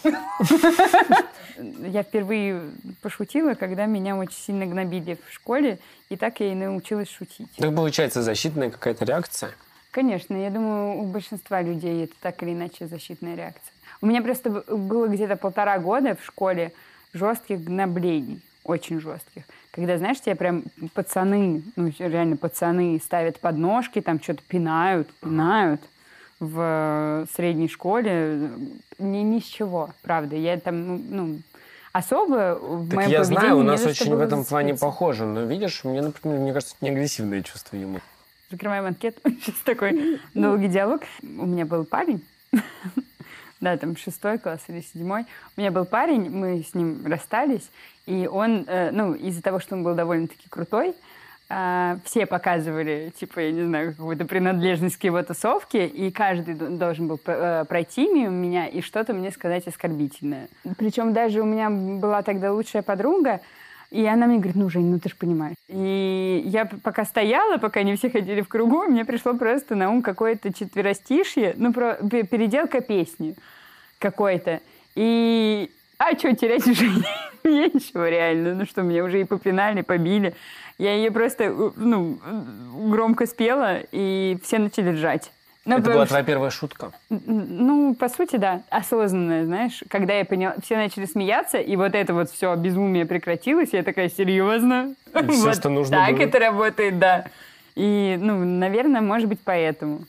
Я 1.59 2.01
впервые 2.01 2.59
пошутила, 3.03 3.53
когда 3.53 3.85
меня 3.85 4.17
очень 4.17 4.37
сильно 4.37 4.65
гнобили 4.65 5.19
в 5.27 5.31
школе, 5.31 5.77
и 6.09 6.15
так 6.15 6.39
я 6.39 6.51
и 6.51 6.55
научилась 6.55 7.09
шутить. 7.09 7.49
Так 7.57 7.75
получается 7.75 8.23
защитная 8.23 8.71
какая-то 8.71 9.05
реакция? 9.05 9.51
Конечно, 9.91 10.35
я 10.35 10.49
думаю, 10.49 10.97
у 10.97 11.05
большинства 11.05 11.61
людей 11.61 12.05
это 12.05 12.13
так 12.19 12.41
или 12.41 12.53
иначе 12.53 12.87
защитная 12.87 13.35
реакция. 13.35 13.73
У 14.01 14.05
меня 14.07 14.21
просто 14.21 14.49
было 14.49 15.07
где-то 15.07 15.35
полтора 15.35 15.79
года 15.79 16.15
в 16.15 16.25
школе 16.25 16.73
жестких 17.13 17.63
гноблений, 17.63 18.41
очень 18.63 18.99
жестких, 18.99 19.43
когда, 19.71 19.97
знаешь, 19.97 20.19
тебе 20.19 20.35
прям 20.35 20.63
пацаны, 20.93 21.63
ну, 21.75 21.91
реально 21.97 22.35
пацаны 22.35 22.99
ставят 23.03 23.39
подножки, 23.39 24.01
там 24.01 24.21
что-то 24.21 24.41
пинают, 24.47 25.07
пинают 25.21 25.81
в 26.39 27.27
средней 27.33 27.69
школе, 27.69 28.49
ни, 28.99 29.19
ни 29.19 29.39
с 29.39 29.43
чего, 29.43 29.91
правда. 30.01 30.35
Я 30.35 30.59
там, 30.59 30.87
ну, 30.87 31.01
ну, 31.09 31.39
особо 31.93 32.57
в 32.59 32.89
Так 32.89 32.95
моем 32.95 33.09
я 33.11 33.23
знаю, 33.23 33.59
у 33.59 33.63
нас 33.63 33.85
очень 33.85 34.15
в 34.15 34.19
этом 34.19 34.43
плане 34.43 34.75
похоже. 34.75 35.25
Но 35.25 35.43
видишь, 35.43 35.83
мне, 35.83 36.01
например, 36.01 36.39
мне 36.39 36.51
кажется, 36.51 36.75
не 36.81 36.89
агрессивное 36.89 37.41
чувство 37.43 37.77
юмора. 37.77 38.01
Закрываем 38.49 38.85
анкету. 38.85 39.21
Сейчас 39.23 39.55
такой 39.63 40.19
долгий 40.33 40.67
диалог. 40.67 41.01
У 41.21 41.45
меня 41.45 41.65
был 41.65 41.85
парень, 41.85 42.25
да, 43.61 43.77
там 43.77 43.95
шестой 43.95 44.37
класс 44.39 44.59
или 44.67 44.81
седьмой. 44.81 45.25
У 45.55 45.61
меня 45.61 45.71
был 45.71 45.85
парень, 45.85 46.29
мы 46.29 46.63
с 46.63 46.73
ним 46.73 47.05
расстались, 47.05 47.69
и 48.05 48.27
он, 48.27 48.65
э, 48.67 48.91
ну, 48.91 49.13
из-за 49.13 49.41
того, 49.41 49.59
что 49.59 49.75
он 49.75 49.83
был 49.83 49.93
довольно-таки 49.93 50.49
крутой, 50.49 50.95
а, 51.53 51.97
все 52.05 52.25
показывали, 52.25 53.11
типа, 53.19 53.41
я 53.41 53.51
не 53.51 53.63
знаю, 53.63 53.91
какую-то 53.91 54.23
принадлежность 54.23 54.95
к 54.95 55.03
его 55.03 55.21
тусовке, 55.21 55.85
и 55.85 56.09
каждый 56.09 56.55
должен 56.55 57.07
был 57.07 57.19
э, 57.25 57.65
пройти 57.67 58.07
мимо 58.07 58.31
меня 58.31 58.67
и 58.67 58.81
что-то 58.81 59.13
мне 59.13 59.31
сказать 59.31 59.67
оскорбительное. 59.67 60.47
Причем 60.77 61.11
даже 61.11 61.41
у 61.41 61.45
меня 61.45 61.69
была 61.69 62.21
тогда 62.21 62.53
лучшая 62.53 62.83
подруга, 62.83 63.41
и 63.91 64.05
она 64.05 64.25
мне 64.25 64.37
говорит, 64.37 64.55
ну, 64.55 64.69
Жень, 64.69 64.89
ну 64.89 64.99
ты 64.99 65.09
же 65.09 65.15
понимаешь. 65.15 65.55
И 65.67 66.43
я 66.45 66.65
пока 66.65 67.03
стояла, 67.03 67.57
пока 67.57 67.81
они 67.81 67.95
все 67.97 68.09
ходили 68.09 68.39
в 68.41 68.47
кругу, 68.47 68.83
мне 68.83 69.03
пришло 69.03 69.33
просто 69.33 69.75
на 69.75 69.91
ум 69.91 70.01
какое-то 70.01 70.53
четверостишье, 70.53 71.53
ну, 71.57 71.73
про, 71.73 71.95
пе- 71.95 72.23
переделка 72.23 72.79
песни 72.79 73.35
какой-то. 73.99 74.61
И... 74.95 75.69
А 75.97 76.17
что 76.17 76.33
терять 76.35 76.65
уже 76.65 76.85
нечего 77.43 78.09
реально. 78.09 78.55
Ну 78.55 78.65
что, 78.65 78.81
меня 78.81 79.03
уже 79.03 79.21
и 79.21 79.25
попинали, 79.25 79.81
побили. 79.81 80.33
Я 80.77 80.95
ее 80.95 81.11
просто, 81.11 81.53
ну, 81.75 82.17
громко 82.89 83.25
спела, 83.25 83.79
и 83.91 84.37
все 84.41 84.57
начали 84.57 84.93
ржать. 84.93 85.31
Ну, 85.63 85.77
Это 85.77 85.91
была 85.91 86.05
твоя 86.07 86.23
первая 86.23 86.49
шутка. 86.49 86.91
ну, 87.09 87.93
по 87.93 88.09
сути, 88.09 88.37
да, 88.37 88.61
осознанная, 88.71 89.45
знаешь. 89.45 89.83
Когда 89.89 90.13
я 90.15 90.25
поняла, 90.25 90.55
все 90.63 90.75
начали 90.75 91.05
смеяться, 91.05 91.59
и 91.59 91.75
вот 91.75 91.93
это 91.93 92.13
вот 92.15 92.31
все 92.31 92.55
безумие 92.55 93.05
прекратилось, 93.05 93.69
я 93.73 93.83
такая, 93.83 94.09
серьезно? 94.09 94.95
И 95.13 95.27
всё, 95.27 95.45
Вот 95.45 95.55
что 95.55 95.69
нужно 95.69 95.97
Так 95.97 96.15
было. 96.15 96.23
это 96.25 96.39
работает, 96.39 96.97
да. 96.97 97.25
И, 97.75 98.17
ну, 98.19 98.43
наверное, 98.43 99.01
может 99.01 99.29
быть, 99.29 99.39
поэтому. 99.43 100.01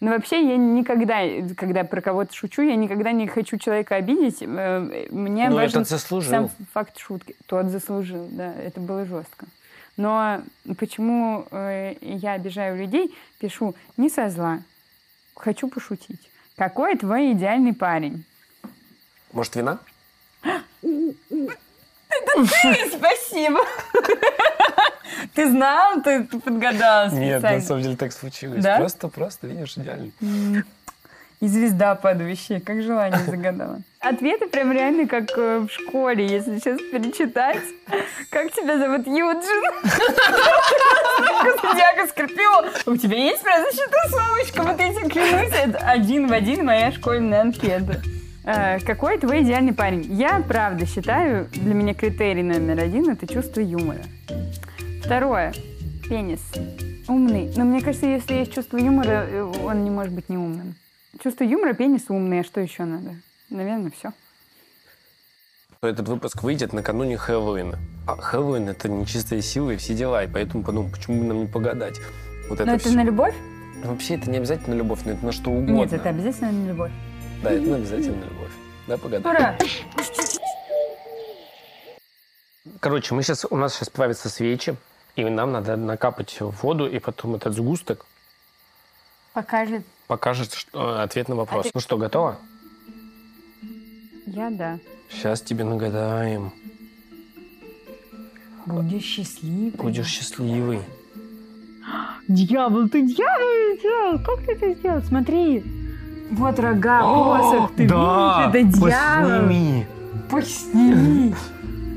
Но 0.00 0.10
вообще 0.12 0.42
я 0.46 0.56
никогда, 0.56 1.20
когда 1.56 1.84
про 1.84 2.00
кого-то 2.00 2.34
шучу, 2.34 2.62
я 2.62 2.76
никогда 2.76 3.12
не 3.12 3.26
хочу 3.26 3.58
человека 3.58 3.96
обидеть. 3.96 4.38
Э, 4.40 5.06
Мне 5.10 5.48
Ну, 5.50 5.56
важен 5.56 5.80
этот 5.82 5.88
заслужил. 5.90 6.30
сам 6.30 6.50
факт 6.72 6.98
шутки. 6.98 7.34
Тот 7.46 7.66
заслужил, 7.66 8.28
да, 8.30 8.52
это 8.54 8.80
было 8.80 9.04
жестко. 9.04 9.46
Но 9.98 10.40
почему 10.78 11.46
э, 11.50 11.94
я 12.00 12.32
обижаю 12.32 12.76
людей, 12.78 13.14
пишу 13.40 13.74
не 13.96 14.10
со 14.10 14.28
зла, 14.28 14.58
хочу 15.36 15.68
пошутить. 15.68 16.30
Какой 16.56 16.96
твой 16.96 17.32
идеальный 17.32 17.74
парень? 17.74 18.24
Может, 19.32 19.56
вина? 19.56 19.78
Спасибо. 22.96 23.60
Ты 25.34 25.50
знал, 25.50 26.02
ты 26.02 26.24
подгадал 26.24 27.10
Нет, 27.10 27.42
на 27.42 27.60
самом 27.60 27.82
деле 27.82 27.96
так 27.96 28.12
случилось. 28.12 28.64
Просто, 28.64 29.08
просто, 29.08 29.46
видишь, 29.46 29.76
идеально. 29.76 30.12
И 31.40 31.48
звезда 31.48 31.94
падающая, 31.94 32.60
как 32.60 32.82
желание 32.82 33.20
загадала. 33.26 33.80
Ответы 34.00 34.46
прям 34.46 34.72
реально 34.72 35.06
как 35.06 35.36
э, 35.36 35.58
в 35.58 35.68
школе, 35.70 36.26
если 36.26 36.58
сейчас 36.58 36.80
перечитать. 36.80 37.60
Как 38.30 38.52
тебя 38.52 38.78
зовут? 38.78 39.06
Юджин. 39.06 39.62
Диаго 41.76 42.08
Скорпио. 42.08 42.90
У 42.92 42.96
тебя 42.96 43.16
есть 43.18 43.42
прозвище 43.42 43.86
тусовочка? 43.86 44.62
Вот 44.62 44.80
эти 44.80 45.08
клянусь, 45.10 45.52
это 45.52 45.78
один 45.78 46.26
в 46.26 46.32
один 46.32 46.64
моя 46.64 46.90
школьная 46.92 47.42
анкета. 47.42 48.00
Э, 48.44 48.78
Какой 48.80 49.18
твой 49.18 49.42
идеальный 49.42 49.74
парень? 49.74 50.06
Я, 50.14 50.42
правда, 50.46 50.86
считаю, 50.86 51.48
для 51.52 51.74
меня 51.74 51.92
критерий 51.94 52.44
номер 52.44 52.80
один– 52.80 53.10
это 53.10 53.26
чувство 53.26 53.60
юмора. 53.60 54.00
Второе– 55.04 55.52
пенис. 56.08 56.40
Умный. 57.08 57.52
Но 57.56 57.64
мне 57.64 57.82
кажется, 57.82 58.06
если 58.06 58.34
есть 58.34 58.54
чувство 58.54 58.78
юмора, 58.78 59.26
э, 59.28 59.42
он 59.42 59.84
не 59.84 59.90
может 59.90 60.12
быть 60.12 60.28
не 60.28 60.38
умным. 60.38 60.74
Чувство 61.22 61.44
юмора, 61.44 61.72
пенис 61.72 62.04
умный, 62.08 62.40
а 62.40 62.44
что 62.44 62.60
еще 62.60 62.84
надо? 62.84 63.16
Наверное, 63.48 63.90
все. 63.90 64.12
Этот 65.80 66.08
выпуск 66.08 66.42
выйдет 66.42 66.72
накануне 66.72 67.16
Хэллоуина. 67.16 67.78
А 68.06 68.16
Хэллоуин— 68.16 68.68
это 68.70 68.88
нечистая 68.88 69.40
сила 69.40 69.70
и 69.70 69.76
все 69.76 69.94
дела. 69.94 70.24
И 70.24 70.26
поэтому 70.26 70.64
подумал, 70.64 70.90
почему 70.90 71.20
бы 71.20 71.24
нам 71.26 71.40
не 71.40 71.46
погадать? 71.46 71.98
Вот 72.48 72.60
это 72.60 72.66
Но 72.66 72.74
это 72.74 72.88
всё. 72.88 72.96
на 72.96 73.04
любовь? 73.04 73.34
Вообще, 73.84 74.14
это 74.14 74.30
не 74.30 74.38
обязательно 74.38 74.74
любовь, 74.74 75.00
но 75.04 75.12
это 75.12 75.24
на 75.24 75.32
что 75.32 75.50
угодно. 75.50 75.74
Нет, 75.74 75.92
это 75.92 76.08
обязательно 76.08 76.52
на 76.52 76.68
любовь. 76.68 76.92
Да, 77.42 77.52
это 77.52 77.66
на 77.66 77.76
обязательно 77.76 78.24
любовь. 78.24 78.52
Да, 78.86 78.98
погадай. 78.98 79.32
Ура! 79.32 79.58
Короче, 82.80 83.14
мы 83.14 83.22
сейчас, 83.22 83.46
у 83.48 83.56
нас 83.56 83.74
сейчас 83.74 83.90
плавятся 83.90 84.28
свечи, 84.28 84.76
и 85.14 85.24
нам 85.24 85.52
надо 85.52 85.76
накапать 85.76 86.36
воду, 86.40 86.86
и 86.88 86.98
потом 86.98 87.36
этот 87.36 87.54
сгусток 87.54 88.06
Покажет. 89.32 89.84
Покажет 90.06 90.52
что- 90.54 91.00
ответ 91.02 91.28
на 91.28 91.34
А 91.34 91.38
вопрос. 91.38 91.68
Ну 91.74 91.80
что, 91.80 91.96
готово? 91.98 92.38
Я 94.26 94.50
да. 94.50 94.78
Сейчас 95.10 95.40
тебе 95.40 95.64
нагадаем. 95.64 96.52
Будешь 98.66 99.04
счастливый. 99.04 99.70
Будешь 99.78 100.06
счастливый. 100.08 100.80
Дьявол, 102.28 102.88
ты 102.88 103.02
дьявол 103.02 103.78
сделал! 103.78 104.18
Как 104.18 104.44
ты 104.44 104.52
это 104.52 104.74
сделал? 104.74 105.00
Смотри. 105.02 105.62
Вот 106.32 106.58
рога, 106.58 107.02
посох, 107.02 107.72
ты 107.76 107.86
да, 107.88 108.50
видишь? 108.52 108.74
Это 108.74 108.78
дьявол. 108.88 109.30
посними. 109.48 109.86
Посними. 110.28 111.34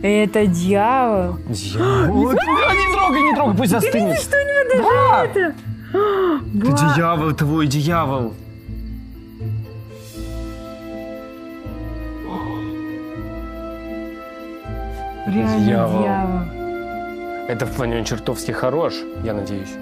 Это 0.04 0.46
дьявол. 0.46 1.38
Дьявол. 1.50 2.30
А, 2.30 2.34
Не 2.76 2.94
трогай, 2.94 3.22
не 3.24 3.34
трогай, 3.36 3.58
пусть 3.58 3.72
застынет. 3.72 4.20
Что 4.22 4.38
у 4.38 4.42
него 4.42 4.70
даже 4.70 5.30
это? 5.42 5.56
Это 5.94 6.94
дьявол, 6.96 7.34
твой 7.34 7.68
дьявол. 7.68 8.34
Реально 15.28 15.66
Дьявол. 15.66 16.02
дьявол. 16.02 16.40
Это 17.48 17.66
в 17.66 17.76
плане 17.76 17.98
он 17.98 18.04
чертовски 18.04 18.52
хорош, 18.52 18.94
я 19.24 19.34
надеюсь. 19.34 19.74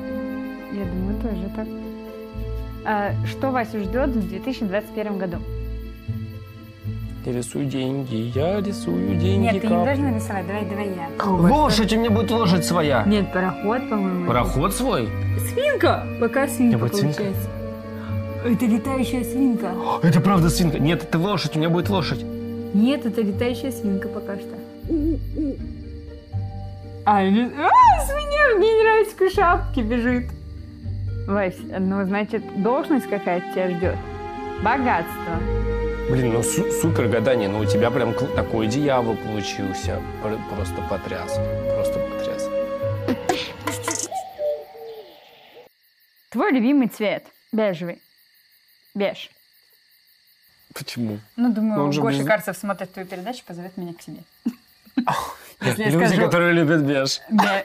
Я 0.74 0.86
думаю, 0.86 1.16
тоже 1.22 1.50
так. 1.56 1.68
А, 2.86 3.12
что 3.26 3.52
Васю 3.52 3.80
ждет 3.84 4.10
в 4.10 4.30
2021 4.30 5.18
году? 5.18 5.38
Я 7.28 7.34
рисую 7.34 7.66
деньги, 7.66 8.32
я 8.34 8.62
рисую 8.62 9.18
деньги. 9.18 9.44
Нет, 9.44 9.60
ты 9.60 9.68
не 9.68 9.74
кап- 9.74 9.84
должна 9.84 10.16
рисовать. 10.16 10.48
Давай, 10.48 10.64
давай 10.64 10.92
я. 10.96 11.26
Лошадь, 11.26 11.92
у 11.92 12.00
меня 12.00 12.10
будет 12.10 12.32
лошадь 12.32 12.64
своя. 12.64 13.04
Нет, 13.06 13.34
пароход, 13.34 13.90
по-моему. 13.90 14.28
Пароход 14.28 14.74
свой? 14.74 15.10
Свинка! 15.52 16.08
Пока 16.22 16.48
свинка 16.48 16.78
будет 16.78 16.96
свинка? 16.96 17.18
получается. 17.18 17.50
Это 18.46 18.66
летающая 18.66 19.24
свинка. 19.26 19.74
Это 20.04 20.22
правда 20.22 20.50
свинка. 20.50 20.80
Нет, 20.80 21.04
это 21.04 21.20
лошадь, 21.20 21.54
у 21.58 21.60
меня 21.60 21.68
будет 21.68 21.90
лошадь. 21.90 22.24
Нет, 22.74 23.06
это 23.06 23.20
летающая 23.20 23.74
свинка 23.74 24.08
пока 24.08 24.38
что. 24.38 24.56
А, 27.04 27.18
а, 27.18 27.24
свинья 27.26 28.56
в 28.56 28.62
генеральской 28.62 29.30
шапке 29.32 29.82
бежит. 29.82 30.28
Вась, 31.28 31.58
ну, 31.78 32.06
значит, 32.06 32.42
должность 32.64 33.10
какая-то 33.10 33.52
тебя 33.54 33.70
ждет. 33.70 33.96
Богатство. 34.64 35.77
Блин, 36.10 36.34
ну 36.34 36.44
су- 36.44 36.72
супер 36.72 37.08
гадание, 37.10 37.50
но 37.50 37.60
у 37.60 37.66
тебя 37.66 37.92
прям 37.92 38.14
такой 38.14 38.68
дьявол 38.68 39.16
получился. 39.18 40.02
Пр- 40.24 40.40
Просто 40.50 40.82
потряс. 40.90 41.34
Просто 41.76 42.00
потряс. 42.00 42.50
Твой 46.30 46.52
любимый 46.54 46.88
цвет. 46.88 47.26
Бежевый. 47.52 48.02
Беж. 48.96 49.30
Почему? 50.74 51.20
Ну, 51.36 51.48
Ну, 51.50 51.54
думаю, 51.54 51.84
он 51.86 51.92
же 51.92 52.02
Гоша 52.02 52.20
без- 52.20 52.28
Карцев 52.28 52.58
смотрит 52.58 52.92
твою 52.94 53.08
передачу, 53.08 53.44
позовет 53.46 53.76
меня 53.78 53.94
к 53.94 54.02
себе. 54.02 54.20
Люди, 55.78 56.18
которые 56.18 56.54
любят 56.54 56.82
беж. 56.82 57.20
да, 57.30 57.64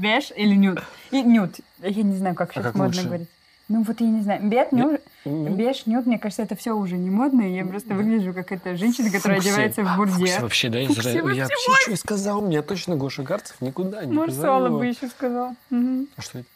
беж 0.00 0.32
или 0.34 0.54
нюд. 0.54 0.80
И 1.10 1.22
нюд. 1.22 1.54
Я 1.80 2.02
не 2.02 2.16
знаю, 2.16 2.34
как 2.34 2.52
сейчас 2.52 2.64
как 2.64 2.74
модно 2.74 3.02
говорить. 3.02 3.28
Ну, 3.72 3.84
вот 3.84 4.00
я 4.00 4.06
не 4.08 4.20
знаю. 4.22 4.42
Бед, 4.42 4.72
Нюд? 4.72 5.00
беж, 5.24 5.86
нюд, 5.86 6.04
мне 6.04 6.18
кажется, 6.18 6.42
это 6.42 6.56
все 6.56 6.72
уже 6.72 6.96
не 6.96 7.08
модно. 7.08 7.42
и 7.42 7.54
Я 7.54 7.64
просто 7.64 7.94
выгляжу 7.94 8.34
как 8.34 8.50
эта 8.50 8.76
женщина, 8.76 9.12
которая 9.12 9.36
Фуксия. 9.38 9.52
одевается 9.52 9.84
в 9.84 9.96
бурде. 9.96 10.38
вообще, 10.40 10.68
да, 10.70 10.84
Фуксия 10.86 11.02
Израиль. 11.02 11.22
вообще 11.22 11.36
Я 11.38 11.44
вообще 11.44 11.82
что 11.82 11.96
сказал, 11.96 12.40
меня 12.42 12.62
точно 12.62 12.96
Гоша 12.96 13.22
Гарцев 13.22 13.60
никуда 13.60 14.04
не 14.04 14.12
Марсала 14.12 14.64
позовет. 14.66 14.78
бы 14.80 14.86
еще 14.86 15.06
сказал. 15.08 15.54
Мгм. 15.70 16.08
А 16.16 16.20
что 16.22 16.38
это? 16.40 16.48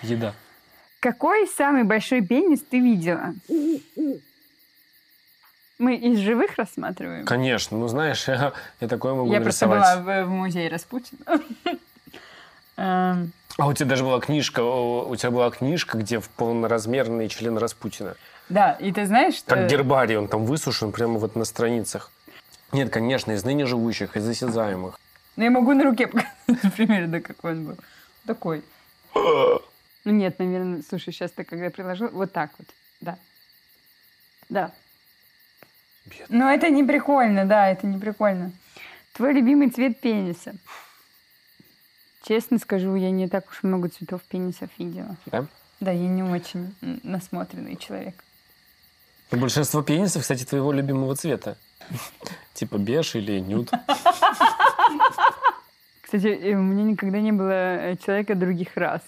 Это 0.00 0.06
еда. 0.12 0.34
Мы 5.78 5.96
из 5.96 6.18
живых 6.20 6.56
рассматриваем? 6.56 7.26
Конечно, 7.26 7.76
ну 7.76 7.86
знаешь, 7.88 8.26
я, 8.28 8.54
я 8.80 8.88
такое 8.88 9.12
могу 9.14 9.30
Я 9.30 9.42
просто 9.42 9.66
нарисовать. 9.66 10.04
была 10.04 10.22
в, 10.22 10.26
в 10.26 10.30
музее 10.30 10.70
Распутина. 10.70 11.20
А 13.58 13.66
у 13.66 13.72
тебя 13.72 13.90
даже 13.90 14.04
была 14.04 14.20
книжка, 14.20 14.60
у 14.60 15.14
тебя 15.16 15.30
была 15.30 15.50
книжка, 15.50 15.98
где 15.98 16.20
в 16.20 16.28
полноразмерный 16.30 17.28
член 17.28 17.58
Распутина. 17.58 18.16
Да, 18.48 18.72
и 18.72 18.92
ты 18.92 19.06
знаешь, 19.06 19.34
что... 19.34 19.54
Как 19.54 19.68
гербарий, 19.68 20.16
он 20.16 20.28
там 20.28 20.44
высушен 20.44 20.92
прямо 20.92 21.18
вот 21.18 21.36
на 21.36 21.44
страницах. 21.44 22.10
Нет, 22.72 22.90
конечно, 22.90 23.32
из 23.32 23.44
ныне 23.44 23.66
живущих, 23.66 24.16
из 24.16 24.26
осязаемых. 24.28 24.98
Ну, 25.36 25.44
я 25.44 25.50
могу 25.50 25.74
на 25.74 25.84
руке 25.84 26.06
показать 26.06 26.30
примерно, 26.76 27.20
какой 27.20 27.52
он 27.52 27.64
был. 27.66 27.76
Такой. 28.26 28.62
Ну, 29.14 30.10
нет, 30.10 30.38
наверное, 30.38 30.82
слушай, 30.88 31.12
сейчас 31.12 31.30
ты 31.30 31.44
когда 31.44 31.70
приложил, 31.70 32.08
вот 32.08 32.32
так 32.32 32.50
вот, 32.58 32.66
да. 33.00 33.18
Да. 34.48 34.72
Бедный. 36.06 36.38
Ну, 36.38 36.48
это 36.48 36.70
не 36.70 36.82
прикольно, 36.82 37.44
да, 37.44 37.68
это 37.68 37.86
не 37.86 37.98
прикольно. 37.98 38.52
Твой 39.12 39.34
любимый 39.34 39.70
цвет 39.70 40.00
пениса? 40.00 40.54
Честно 42.22 42.58
скажу, 42.58 42.94
я 42.94 43.10
не 43.10 43.28
так 43.28 43.50
уж 43.50 43.62
много 43.62 43.88
цветов 43.88 44.22
пенисов 44.22 44.70
видела. 44.78 45.16
Да? 45.26 45.46
Да, 45.80 45.90
я 45.90 46.08
не 46.08 46.22
очень 46.22 46.74
насмотренный 47.02 47.76
человек. 47.76 48.14
Ну, 49.32 49.38
Большинство 49.38 49.82
пенисов, 49.82 50.22
кстати, 50.22 50.44
твоего 50.44 50.72
любимого 50.72 51.16
цвета. 51.16 51.56
Типа 52.54 52.76
беж 52.78 53.16
или 53.16 53.40
нюд. 53.40 53.70
Кстати, 56.02 56.26
э, 56.26 56.54
у 56.54 56.62
меня 56.62 56.84
никогда 56.84 57.20
не 57.20 57.32
было 57.32 57.50
э, 57.50 57.96
человека 57.96 58.34
других 58.34 58.76
рас. 58.76 59.00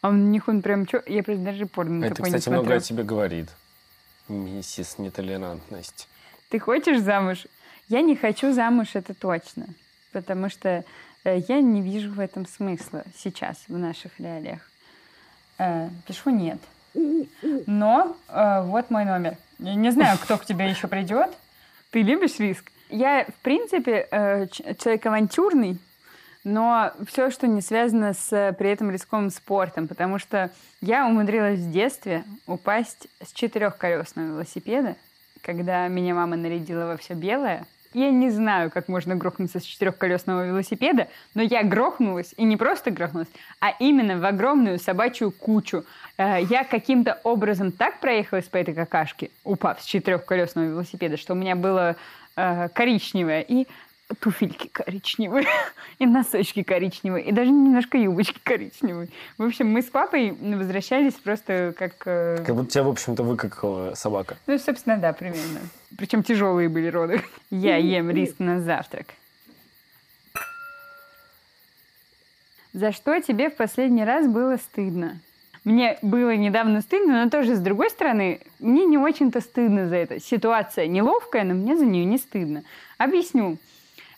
А 0.00 0.08
у 0.10 0.12
них 0.12 0.48
он 0.48 0.62
прям 0.62 0.86
чё... 0.86 1.02
Я 1.06 1.22
просто 1.22 1.42
даже 1.42 1.66
порно 1.66 2.04
Это, 2.04 2.22
кстати, 2.22 2.48
много 2.48 2.74
о 2.74 2.80
тебе 2.80 3.02
говорит. 3.02 3.48
Миссис 4.28 4.98
Нетолерантность. 4.98 6.08
Ты 6.50 6.58
хочешь 6.58 7.00
замуж? 7.00 7.46
Я 7.88 8.00
не 8.00 8.16
хочу 8.16 8.52
замуж, 8.52 8.90
это 8.94 9.12
точно. 9.12 9.66
Потому 10.12 10.48
что 10.48 10.84
я 11.30 11.60
не 11.60 11.80
вижу 11.80 12.10
в 12.10 12.20
этом 12.20 12.46
смысла 12.46 13.04
сейчас, 13.16 13.56
в 13.68 13.78
наших 13.78 14.18
реалиях. 14.20 14.60
Э, 15.58 15.88
пишу 16.06 16.30
нет. 16.30 16.58
Но 17.66 18.16
э, 18.28 18.62
вот 18.62 18.90
мой 18.90 19.04
номер. 19.04 19.36
Я 19.58 19.74
не 19.74 19.90
знаю, 19.90 20.18
кто 20.18 20.38
к 20.38 20.44
тебе 20.44 20.68
еще 20.68 20.88
придет. 20.88 21.30
Ты 21.90 22.02
любишь 22.02 22.38
риск? 22.38 22.70
Я, 22.90 23.24
в 23.24 23.34
принципе, 23.42 24.06
э, 24.10 24.46
человек 24.48 25.06
авантюрный, 25.06 25.78
но 26.44 26.92
все, 27.06 27.30
что 27.30 27.46
не 27.46 27.62
связано 27.62 28.12
с 28.12 28.32
э, 28.32 28.52
при 28.52 28.70
этом 28.70 28.90
рисковым 28.90 29.30
спортом, 29.30 29.88
потому 29.88 30.18
что 30.18 30.50
я 30.80 31.06
умудрилась 31.06 31.58
в 31.58 31.72
детстве 31.72 32.24
упасть 32.46 33.08
с 33.22 33.32
четырехколесного 33.32 34.26
велосипеда, 34.26 34.96
когда 35.40 35.88
меня 35.88 36.14
мама 36.14 36.36
нарядила 36.36 36.86
во 36.86 36.96
все 36.96 37.14
белое. 37.14 37.64
Я 37.94 38.10
не 38.10 38.28
знаю, 38.30 38.72
как 38.72 38.88
можно 38.88 39.14
грохнуться 39.14 39.60
с 39.60 39.62
четырехколесного 39.62 40.46
велосипеда, 40.48 41.06
но 41.34 41.42
я 41.42 41.62
грохнулась, 41.62 42.34
и 42.36 42.42
не 42.42 42.56
просто 42.56 42.90
грохнулась, 42.90 43.28
а 43.60 43.70
именно 43.78 44.18
в 44.18 44.24
огромную 44.24 44.80
собачью 44.80 45.30
кучу. 45.30 45.84
Э, 46.18 46.42
Я 46.42 46.64
каким-то 46.64 47.20
образом 47.22 47.70
так 47.70 48.00
проехалась 48.00 48.46
по 48.46 48.56
этой 48.56 48.74
какашке, 48.74 49.30
упав 49.44 49.80
с 49.80 49.84
четырехколесного 49.84 50.66
велосипеда, 50.66 51.16
что 51.16 51.34
у 51.34 51.36
меня 51.36 51.54
было 51.54 51.94
э, 52.36 52.68
коричневое 52.74 53.42
и 53.42 53.68
туфельки 54.20 54.68
коричневые, 54.68 55.46
и 55.98 56.06
носочки 56.06 56.62
коричневые, 56.62 57.24
и 57.24 57.32
даже 57.32 57.50
немножко 57.50 57.96
юбочки 57.98 58.38
коричневые. 58.42 59.08
В 59.38 59.44
общем, 59.44 59.68
мы 59.68 59.82
с 59.82 59.86
папой 59.86 60.32
возвращались 60.32 61.14
просто 61.14 61.74
как... 61.76 61.94
э, 62.06 62.42
Как 62.46 62.54
будто 62.54 62.70
тебя, 62.70 62.84
в 62.84 62.88
общем-то, 62.88 63.22
выкакала 63.22 63.94
собака. 63.94 64.36
ну, 64.46 64.58
собственно, 64.58 64.98
да, 64.98 65.12
примерно. 65.12 65.60
Причем 65.96 66.22
тяжелые 66.22 66.68
были 66.68 66.88
роды. 66.88 67.22
Я 67.50 67.76
ем 67.76 68.10
риск 68.10 68.36
на 68.38 68.60
завтрак. 68.60 69.06
За 72.72 72.90
что 72.92 73.20
тебе 73.20 73.50
в 73.50 73.56
последний 73.56 74.04
раз 74.04 74.26
было 74.26 74.56
стыдно? 74.56 75.20
Мне 75.62 75.96
было 76.02 76.36
недавно 76.36 76.82
стыдно, 76.82 77.24
но 77.24 77.30
тоже, 77.30 77.54
с 77.54 77.60
другой 77.60 77.88
стороны, 77.88 78.40
мне 78.58 78.84
не 78.84 78.98
очень-то 78.98 79.40
стыдно 79.40 79.88
за 79.88 79.96
это. 79.96 80.20
Ситуация 80.20 80.86
неловкая, 80.88 81.44
но 81.44 81.54
мне 81.54 81.76
за 81.76 81.86
нее 81.86 82.04
не 82.04 82.18
стыдно. 82.18 82.64
Объясню. 82.98 83.56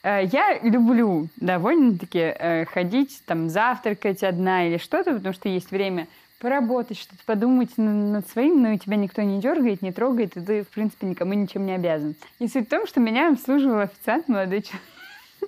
Э, 0.07 0.25
Я 0.31 0.61
люблю 0.63 1.27
довольно-таки 1.37 2.19
э, 2.39 2.65
ходить, 2.67 3.21
там, 3.27 3.51
завтракать 3.51 4.23
одна 4.23 4.69
или 4.69 4.79
что-то, 4.79 5.15
потому 5.15 5.35
что 5.35 5.49
есть 5.49 5.73
время 5.73 6.07
поработать, 6.39 6.97
что-то 6.99 7.23
подумать 7.27 7.77
над 7.77 8.29
своим, 8.29 8.63
но 8.63 8.71
и 8.71 8.79
тебя 8.79 8.97
никто 8.97 9.23
не 9.23 9.41
дергает, 9.41 9.83
не 9.83 9.91
трогает, 9.91 10.37
и 10.37 10.41
ты, 10.41 10.63
в 10.63 10.69
принципе, 10.69 11.09
никому 11.09 11.33
ничем 11.33 11.67
не 11.67 11.73
обязан. 11.73 12.15
И 12.39 12.47
суть 12.47 12.67
в 12.67 12.71
том, 12.71 12.87
что 12.87 13.01
меня 13.01 13.31
обслуживал 13.33 13.81
официант, 13.81 14.29
молодой 14.29 14.63
чел- 14.63 14.79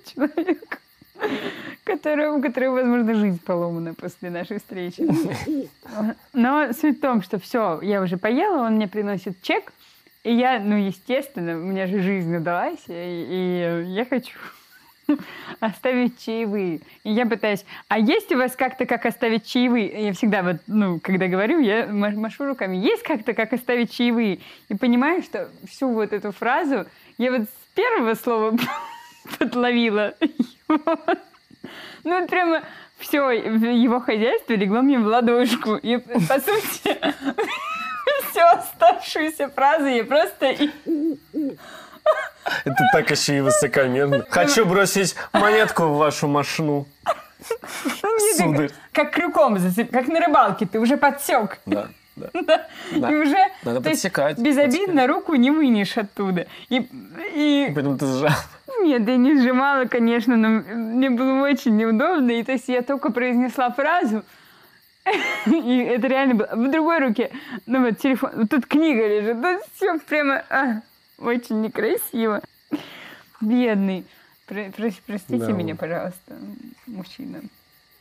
человек, 0.13 0.81
у 1.85 2.41
которого, 2.41 2.75
возможно, 2.75 3.15
жизнь 3.15 3.39
поломана 3.45 3.93
после 3.93 4.29
нашей 4.29 4.57
встречи. 4.57 5.07
Но 6.33 6.73
суть 6.73 6.97
в 6.97 7.01
том, 7.01 7.21
что 7.21 7.39
все, 7.39 7.79
я 7.81 8.01
уже 8.01 8.17
поела, 8.17 8.65
он 8.65 8.73
мне 8.75 8.89
приносит 8.89 9.41
чек, 9.41 9.71
и 10.29 10.33
я, 10.33 10.59
ну, 10.59 10.75
естественно, 10.75 11.53
у 11.57 11.63
меня 11.63 11.87
же 11.87 12.01
жизнь 12.01 12.35
удалась, 12.35 12.83
и, 12.87 12.93
и 12.93 13.91
я 13.93 14.05
хочу 14.05 14.37
оставить 15.59 16.23
чаевые. 16.23 16.81
И 17.03 17.11
я 17.11 17.25
пытаюсь, 17.25 17.65
а 17.87 17.97
есть 17.97 18.31
у 18.31 18.37
вас 18.37 18.55
как-то, 18.55 18.85
как 18.85 19.07
оставить 19.07 19.47
чаевые? 19.47 20.05
Я 20.05 20.13
всегда 20.13 20.43
вот, 20.43 20.57
ну, 20.67 20.99
когда 20.99 21.25
говорю, 21.27 21.59
я 21.59 21.87
ма- 21.87 22.11
машу 22.11 22.45
руками. 22.45 22.77
Есть 22.77 23.01
как-то, 23.01 23.33
как 23.33 23.53
оставить 23.53 23.91
чаевые? 23.91 24.39
И 24.67 24.75
понимаю, 24.75 25.23
что 25.23 25.49
всю 25.67 25.89
вот 25.91 26.13
эту 26.13 26.31
фразу 26.31 26.85
я 27.17 27.31
вот 27.31 27.41
с 27.41 27.73
первого 27.73 28.13
слова 28.13 28.55
подловила. 29.39 30.13
Ну, 32.05 32.25
прямо 32.27 32.63
все, 32.97 33.29
его 33.31 33.99
хозяйство 33.99 34.53
легло 34.53 34.81
мне 34.81 34.97
в 34.97 35.05
ладошку. 35.05 35.75
И, 35.75 35.97
по 35.97 36.39
сути, 36.39 36.97
всю 38.39 38.59
оставшуюся 38.59 39.49
фразу 39.49 39.85
я 39.85 40.03
просто... 40.03 40.55
Это 42.65 42.83
так 42.91 43.11
еще 43.11 43.37
и 43.37 43.41
высокомерно. 43.41 44.25
Хочу 44.29 44.65
бросить 44.65 45.15
монетку 45.33 45.83
в 45.83 45.97
вашу 45.97 46.27
машину. 46.27 46.87
Ну, 48.03 48.09
Сударь. 48.37 48.71
как 48.91 49.11
крюком 49.11 49.57
как 49.91 50.07
на 50.07 50.19
рыбалке, 50.19 50.65
ты 50.65 50.79
уже 50.79 50.97
подсек. 50.97 51.59
Да, 51.65 51.87
да. 52.15 52.29
Да. 52.35 52.65
Да. 52.91 53.11
И 53.11 53.15
уже 53.15 53.37
Надо 53.63 53.81
то 53.81 53.89
есть 53.89 54.01
подсекать, 54.03 54.37
безобидно 54.39 55.07
руку 55.07 55.35
не 55.35 55.51
вынешь 55.51 55.97
оттуда. 55.97 56.47
И, 56.67 56.85
и 57.33 57.71
Поэтому 57.73 57.97
ты 57.97 58.07
сжал. 58.07 58.31
нет, 58.81 59.07
я 59.07 59.15
не 59.15 59.39
сжимала, 59.39 59.85
конечно, 59.85 60.35
но 60.35 60.49
мне 60.49 61.09
было 61.09 61.43
очень 61.43 61.77
неудобно. 61.77 62.31
И 62.31 62.43
то 62.43 62.51
есть 62.51 62.67
я 62.67 62.81
только 62.81 63.11
произнесла 63.11 63.71
фразу, 63.71 64.23
и 65.45 65.77
это 65.79 66.07
реально 66.07 66.35
было. 66.35 66.49
В 66.53 66.71
другой 66.71 66.99
руке, 66.99 67.31
ну 67.65 67.85
вот 67.85 67.97
телефон, 67.99 68.31
вот 68.35 68.49
тут 68.49 68.65
книга 68.65 69.07
лежит, 69.07 69.41
тут 69.41 69.61
все 69.75 69.99
прямо 69.99 70.43
а, 70.49 70.81
очень 71.17 71.61
некрасиво. 71.61 72.41
Бедный. 73.41 74.05
Про- 74.47 74.71
про- 74.71 74.91
простите 75.05 75.45
Да. 75.45 75.51
меня, 75.51 75.75
пожалуйста, 75.75 76.37
мужчина. 76.87 77.41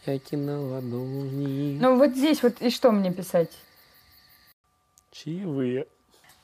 Я 0.07 0.19
кинул 0.19 0.73
ладони. 0.73 1.79
Ну 1.81 1.97
вот 1.99 2.13
здесь 2.17 2.43
вот 2.43 2.61
и 2.63 2.71
что 2.71 2.91
мне 2.91 3.13
писать? 3.13 3.51
Чаевые. 5.13 5.87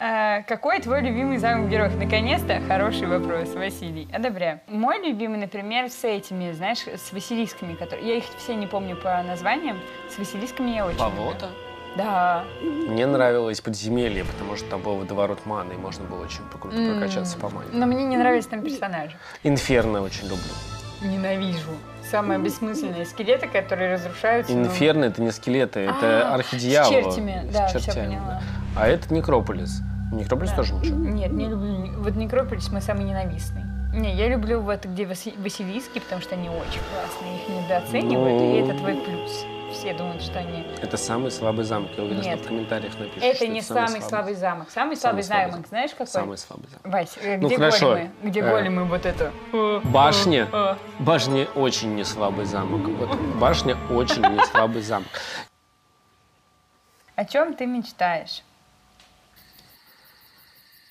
А, 0.06 0.42
какой 0.42 0.80
твой 0.80 1.00
любимый 1.00 1.38
замок 1.38 1.70
героев? 1.70 1.96
Наконец-то 1.96 2.60
хороший 2.68 3.06
вопрос, 3.06 3.54
Василий. 3.54 4.06
Одобряю. 4.12 4.60
Мой 4.68 4.98
любимый, 4.98 5.38
например, 5.38 5.88
с 5.88 6.04
этими, 6.04 6.52
знаешь, 6.52 6.80
с 6.86 7.10
Василисками, 7.10 7.72
которые... 7.74 8.06
Я 8.06 8.16
их 8.16 8.24
все 8.36 8.54
не 8.54 8.66
помню 8.66 8.96
по 8.96 9.22
названиям. 9.22 9.80
С 10.14 10.18
Василисками 10.18 10.72
я 10.72 10.84
очень 10.84 10.98
Болото? 10.98 11.46
люблю. 11.46 11.58
Да. 11.96 12.44
Мне 12.60 13.06
нравилось 13.06 13.62
подземелье, 13.62 14.26
потому 14.26 14.56
что 14.56 14.68
там 14.68 14.82
был 14.82 14.96
водоворот 14.96 15.46
маны, 15.46 15.72
и 15.72 15.76
можно 15.76 16.04
было 16.04 16.22
очень 16.22 16.42
круто 16.50 16.76
прокачаться 16.76 17.38
по 17.38 17.48
мане. 17.48 17.70
Но 17.72 17.86
мне 17.86 18.04
не 18.04 18.18
нравились 18.18 18.46
там 18.46 18.60
персонажи. 18.60 19.16
Инферно 19.42 20.02
очень 20.02 20.24
люблю. 20.24 20.52
Ненавижу. 21.00 21.70
Самые 22.10 22.38
бессмысленные 22.40 23.06
скелеты, 23.06 23.48
которые 23.48 23.94
разрушаются. 23.94 24.52
Инферно 24.52 25.06
это 25.06 25.22
не 25.22 25.30
скелеты, 25.30 25.80
это 25.80 26.28
А, 26.30 26.34
архидьяволы. 26.34 27.00
С 27.00 27.04
чертями, 27.06 27.46
С 27.48 27.54
да, 27.54 27.66
все 27.68 27.92
поняла. 27.94 28.42
А 28.76 28.86
это 28.86 29.14
Некрополис. 29.14 29.80
Некрополис 30.12 30.50
Да. 30.50 30.56
тоже 30.56 30.74
ничего. 30.74 30.96
Нет, 30.96 31.32
не 31.32 31.46
люблю. 31.46 31.92
Вот 32.02 32.14
Некрополис 32.16 32.70
мой 32.70 32.80
самый 32.82 33.04
ненавистный. 33.04 33.62
Не, 33.94 34.12
я 34.14 34.28
люблю 34.28 34.60
вот 34.60 34.84
где 34.86 35.04
Васи- 35.04 35.40
Василиски, 35.40 35.98
потому 36.00 36.20
что 36.20 36.34
они 36.34 36.48
очень 36.48 36.80
классные, 36.92 37.36
их 37.36 37.48
недооценивают, 37.48 38.40
Ну. 38.40 38.54
и 38.54 38.58
это 38.60 38.76
твой 38.78 38.94
плюс. 38.96 39.44
Все 39.72 39.92
думают, 39.92 40.22
что 40.22 40.38
они... 40.38 40.64
Это 40.82 40.96
самый 40.96 41.32
слабый 41.32 41.64
замок. 41.64 41.90
Я 41.96 42.04
уверен, 42.04 42.20
что 42.22 42.30
Нет. 42.30 42.40
в 42.40 42.46
комментариях 42.46 42.96
напишут, 42.96 43.22
это 43.24 43.36
что 43.36 43.46
не 43.48 43.60
самый 43.60 44.02
слабый 44.02 44.34
замок. 44.34 44.70
Самый 44.70 44.96
слабый 44.96 45.24
слабый 45.24 45.50
замок, 45.50 45.66
знаешь 45.68 45.90
какой? 45.90 46.06
Самый 46.06 46.38
слабый 46.38 46.68
замок. 46.68 46.84
Вась, 46.84 47.18
э, 47.20 47.38
Ну, 47.38 47.48
где 47.48 47.56
хорошо. 47.56 47.90
големы? 47.94 48.10
Где 48.22 48.40
Э, 48.40 48.50
големы 48.50 48.84
вот 48.84 49.04
это? 49.04 49.32
Башня. 49.84 50.48
Э, 50.52 50.76
Башня 51.00 51.46
очень 51.56 51.94
не 51.96 52.04
слабый 52.04 52.44
замок. 52.44 52.82
Вот 52.98 53.16
башня 53.40 53.76
очень 53.90 54.22
не 54.22 54.44
слабый 54.46 54.82
замок. 54.82 55.08
О 57.16 57.24
чем 57.24 57.54
ты 57.54 57.66
мечтаешь? 57.66 58.43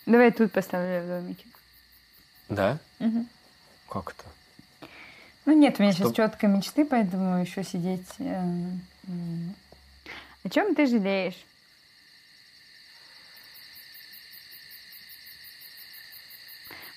Давай 0.06 0.32
тут 0.32 0.52
поставлю 0.52 1.06
домики. 1.08 1.46
Да? 2.50 2.78
Мгм. 3.00 3.28
Как 3.90 4.12
это? 4.12 4.90
Ну 5.46 5.54
нет, 5.58 5.80
у 5.80 5.84
меня 5.84 5.92
сейчас 5.92 6.08
Чтоб- 6.12 6.16
четкой 6.16 6.50
мечты, 6.50 6.86
поэтому 6.86 7.42
еще 7.42 7.64
сидеть. 7.64 8.08
м. 8.20 8.82
О 10.44 10.50
чем 10.50 10.76
ты 10.76 10.86
жалеешь? 10.88 11.46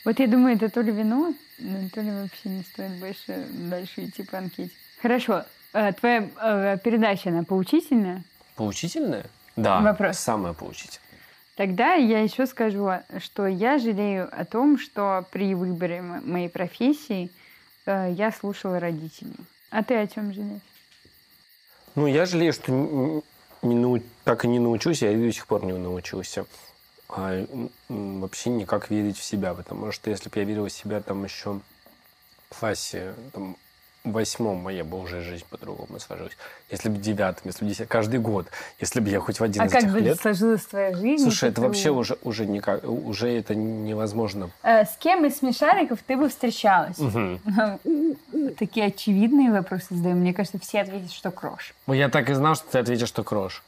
Вот 0.04 0.18
я 0.20 0.26
думаю, 0.28 0.54
это 0.56 0.68
то 0.68 0.80
ли 0.82 0.92
вино, 0.92 1.34
ну, 1.58 1.88
то 1.90 2.00
ли 2.00 2.10
вообще 2.10 2.48
не 2.48 2.62
стоит 2.62 2.92
больше 3.00 3.46
дальше 3.50 4.04
идти 4.06 4.22
по 4.22 4.38
анкете. 4.38 4.70
Хорошо. 5.02 5.44
э, 5.72 5.92
Твоя 5.94 6.28
э, 6.40 6.78
передача, 6.82 7.30
она 7.30 7.42
поучительная? 7.42 8.22
Поучительное? 8.54 9.26
Да. 9.56 9.80
Вопрос. 9.80 10.18
Самое 10.18 10.54
поучительное. 10.54 11.00
Тогда 11.56 11.94
я 11.94 12.20
еще 12.20 12.46
скажу, 12.46 12.90
что 13.18 13.46
я 13.46 13.78
жалею 13.78 14.28
о 14.30 14.44
том, 14.44 14.78
что 14.78 15.24
при 15.32 15.54
выборе 15.54 16.02
мо- 16.02 16.20
моей 16.20 16.48
профессии 16.50 17.30
э, 17.86 18.12
я 18.12 18.30
слушала 18.30 18.78
родителей. 18.78 19.36
А 19.70 19.82
ты 19.82 19.94
о 19.94 20.06
чем 20.06 20.34
жалеешь? 20.34 20.60
Ну, 21.94 22.06
я 22.06 22.26
жалею, 22.26 22.52
что 22.52 22.70
не 23.62 23.74
нау- 23.74 24.02
так 24.24 24.44
и 24.44 24.48
не 24.48 24.58
научусь, 24.58 25.00
я 25.00 25.12
до 25.12 25.32
сих 25.32 25.46
пор 25.46 25.64
не 25.64 25.72
научился. 25.72 26.44
А, 27.08 27.46
вообще 27.88 28.50
никак 28.50 28.90
верить 28.90 29.16
в 29.16 29.24
себя, 29.24 29.54
потому 29.54 29.92
что 29.92 30.10
если 30.10 30.28
бы 30.28 30.38
я 30.38 30.44
верил 30.44 30.66
в 30.66 30.72
себя 30.72 31.00
там 31.00 31.24
еще 31.24 31.60
в 32.50 32.58
классе 32.60 33.14
там, 33.32 33.56
восьмом, 34.12 34.58
моя 34.58 34.84
бы 34.84 34.98
уже 35.00 35.22
жизнь 35.22 35.44
по-другому 35.50 35.98
сложилась. 36.00 36.32
Если 36.70 36.88
бы 36.88 36.98
девятом, 36.98 37.42
если 37.44 37.64
бы 37.64 37.70
десятом, 37.70 37.88
каждый 37.88 38.20
год, 38.20 38.46
если 38.80 39.00
бы 39.00 39.08
я 39.10 39.20
хоть 39.20 39.38
в 39.40 39.44
один 39.44 39.62
А 39.62 39.66
из 39.66 39.72
как 39.72 39.82
этих 39.82 39.92
бы 39.92 40.00
лет... 40.00 40.20
сложилась 40.20 40.64
твоя 40.64 40.94
жизнь? 40.94 41.22
Слушай, 41.22 41.50
это 41.50 41.60
вообще 41.60 41.90
уже, 41.90 42.16
уже 42.22 42.46
никак, 42.46 42.84
уже 42.84 43.28
это 43.36 43.54
невозможно. 43.54 44.50
Э, 44.62 44.84
С 44.84 44.96
кем 44.98 45.24
из 45.24 45.38
смешариков 45.38 45.98
ты 46.06 46.16
бы 46.16 46.28
встречалась? 46.28 46.98
Мгм. 46.98 47.40
Такие 48.58 48.86
очевидные 48.86 49.50
вопросы 49.50 49.86
задаем. 49.94 50.18
Мне 50.18 50.32
кажется, 50.34 50.58
все 50.58 50.80
ответят, 50.80 51.12
что 51.12 51.30
Крош. 51.30 51.74
Ну, 51.86 51.94
Я 51.94 52.08
так 52.08 52.30
и 52.30 52.34
знал, 52.34 52.54
что 52.54 52.64
ты 52.70 52.78
ответишь, 52.78 53.08
что 53.08 53.24
крош. 53.24 53.62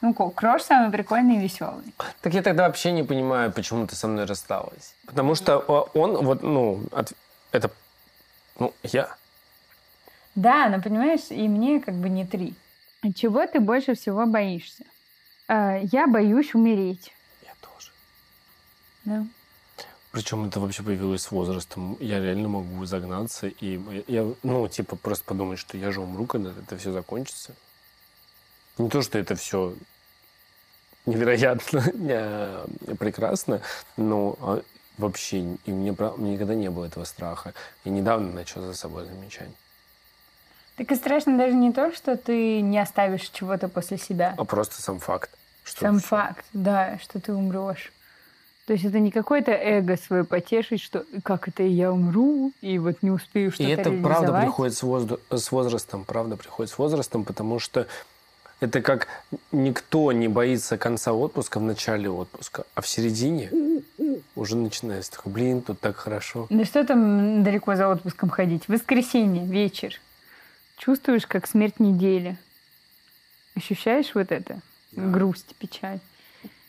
Ну, 0.00 0.14
Крош 0.14 0.62
самый 0.62 0.92
прикольный 0.92 1.36
и 1.36 1.40
веселый. 1.40 1.82
Так 2.20 2.32
я 2.34 2.42
тогда 2.42 2.66
вообще 2.66 2.92
не 2.92 3.02
понимаю, 3.02 3.50
почему 3.52 3.84
ты 3.86 3.96
со 3.96 4.06
мной 4.06 4.26
рассталась. 4.26 4.94
Потому 5.06 5.34
что 5.34 5.58
а, 5.66 5.98
он, 5.98 6.24
вот, 6.24 6.42
ну, 6.44 6.80
от- 6.92 7.12
это, 7.50 7.68
ну, 8.60 8.72
я. 8.84 9.08
Да, 10.38 10.68
но 10.68 10.80
понимаешь, 10.80 11.30
и 11.30 11.48
мне 11.48 11.80
как 11.80 11.96
бы 11.96 12.08
не 12.08 12.24
три. 12.24 12.54
А 13.02 13.12
Чего 13.12 13.44
ты 13.48 13.58
больше 13.58 13.96
всего 13.96 14.24
боишься? 14.24 14.84
Э, 15.48 15.80
Я 15.90 16.06
боюсь 16.06 16.54
умереть. 16.54 17.12
Я 17.42 17.50
тоже. 17.60 17.90
Да. 19.04 19.26
Причем 20.12 20.44
это 20.44 20.60
вообще 20.60 20.84
появилось 20.84 21.22
с 21.22 21.32
возрастом. 21.32 21.96
Я 21.98 22.20
реально 22.20 22.48
могу 22.48 22.84
загнаться 22.84 23.48
и, 23.48 23.80
я, 24.06 24.32
ну, 24.44 24.68
типа, 24.68 24.94
просто 24.94 25.24
подумать, 25.24 25.58
что 25.58 25.76
я 25.76 25.90
же 25.90 26.00
умру, 26.00 26.24
когда 26.24 26.50
это 26.50 26.78
все 26.78 26.92
закончится. 26.92 27.56
Не 28.78 28.88
то, 28.90 29.02
что 29.02 29.18
это 29.18 29.34
все 29.34 29.74
невероятно 31.04 31.82
э, 31.94 32.66
прекрасно, 32.96 33.60
но 33.96 34.36
а, 34.40 34.62
вообще 34.98 35.56
и 35.64 35.72
мне, 35.72 35.90
меня 35.90 36.32
никогда 36.32 36.54
не 36.54 36.70
было 36.70 36.84
этого 36.84 37.02
страха. 37.02 37.54
Я 37.84 37.90
недавно 37.90 38.30
начал 38.30 38.62
за 38.62 38.74
собой 38.74 39.04
замечать. 39.04 39.50
Так 40.78 40.92
и 40.92 40.94
страшно 40.94 41.36
даже 41.36 41.54
не 41.54 41.72
то, 41.72 41.92
что 41.92 42.16
ты 42.16 42.60
не 42.60 42.78
оставишь 42.78 43.28
чего-то 43.30 43.68
после 43.68 43.98
себя. 43.98 44.34
А 44.38 44.44
просто 44.44 44.80
сам 44.80 45.00
факт. 45.00 45.30
Что 45.64 45.80
Сам 45.80 45.98
факт, 45.98 46.46
да, 46.52 46.98
что 47.02 47.20
ты 47.20 47.34
умрешь. 47.34 47.92
То 48.66 48.74
есть 48.74 48.84
это 48.84 49.00
не 49.00 49.10
какое-то 49.10 49.50
эго 49.50 49.96
свое 49.96 50.24
потешить, 50.24 50.80
что 50.80 51.04
как 51.24 51.48
это 51.48 51.64
я 51.64 51.92
умру, 51.92 52.52
и 52.60 52.78
вот 52.78 53.02
не 53.02 53.10
успею 53.10 53.48
И 53.50 53.52
что-то 53.54 53.70
это 53.72 53.90
правда 53.90 54.40
приходит 54.40 54.76
с, 54.76 54.82
возду- 54.82 55.20
с 55.30 55.50
возрастом, 55.50 56.04
правда 56.04 56.36
приходит 56.36 56.70
с 56.70 56.78
возрастом, 56.78 57.24
потому 57.24 57.58
что 57.58 57.86
это 58.60 58.80
как 58.80 59.08
никто 59.50 60.12
не 60.12 60.28
боится 60.28 60.78
конца 60.78 61.12
отпуска 61.12 61.58
в 61.58 61.62
начале 61.62 62.08
отпуска, 62.08 62.64
а 62.74 62.82
в 62.82 62.88
середине 62.88 63.50
уже 64.36 64.56
начинается 64.56 65.12
такой, 65.12 65.32
блин, 65.32 65.62
тут 65.62 65.80
так 65.80 65.96
хорошо. 65.96 66.46
Да 66.50 66.64
что 66.64 66.84
там 66.84 67.42
далеко 67.42 67.74
за 67.74 67.90
отпуском 67.90 68.28
ходить? 68.28 68.68
Воскресенье, 68.68 69.44
вечер. 69.44 70.00
Чувствуешь, 70.78 71.26
как 71.26 71.46
смерть 71.46 71.80
недели. 71.80 72.36
Ощущаешь 73.56 74.14
вот 74.14 74.30
это? 74.30 74.60
Грусть, 74.92 75.54
печаль. 75.58 75.98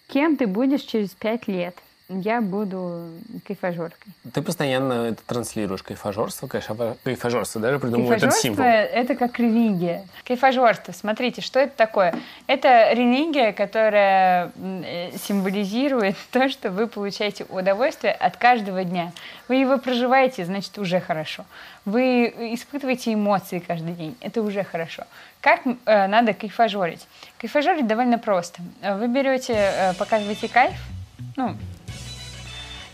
Кем 0.08 0.36
ты 0.36 0.48
будешь 0.48 0.82
через 0.82 1.12
пять 1.12 1.48
лет? 1.48 1.78
Я 2.10 2.41
буду 2.41 3.08
кайфажоркой. 3.45 4.12
Ты 4.34 4.41
постоянно 4.41 5.10
это 5.10 5.22
транслируешь, 5.28 5.84
кайфажорство, 5.84 6.48
кайфа- 6.48 6.98
кайфажорство, 7.04 7.62
даже 7.62 7.78
придумал 7.78 8.12
этот 8.12 8.34
символ.– 8.34 8.63
это 8.65 9.13
как 9.15 9.38
религия. 9.38 10.08
Кайфажорство, 10.26 10.91
смотрите, 10.91 11.41
что 11.41 11.60
это 11.60 11.78
такое? 11.78 12.15
Это 12.48 12.93
религия, 12.93 13.54
которая 13.54 14.52
э, 14.56 15.12
символизирует 15.24 16.15
то, 16.32 16.50
что 16.50 16.72
вы 16.72 16.88
получаете 16.88 17.45
удовольствие 17.48 18.13
от 18.13 18.38
каждого 18.38 18.84
дня. 18.84 19.12
Вы 19.48 19.58
его 19.58 19.78
проживаете, 19.78 20.45
значит, 20.45 20.80
уже 20.80 21.00
хорошо. 21.00 21.45
Вы 21.86 22.26
испытываете 22.54 23.13
эмоции 23.13 23.60
каждый 23.60 23.93
день, 23.93 24.17
это 24.19 24.41
уже 24.41 24.63
хорошо. 24.63 25.04
Как 25.41 25.62
э, 25.65 26.08
надо 26.08 26.34
кайфажорить? 26.34 27.08
Кайфажорить 27.38 27.86
довольно 27.86 28.17
просто. 28.17 28.63
Вы 28.82 29.08
берете, 29.08 29.54
э, 29.54 29.93
показываете 29.93 30.48
кайф, 30.48 30.74
ну, 31.38 31.56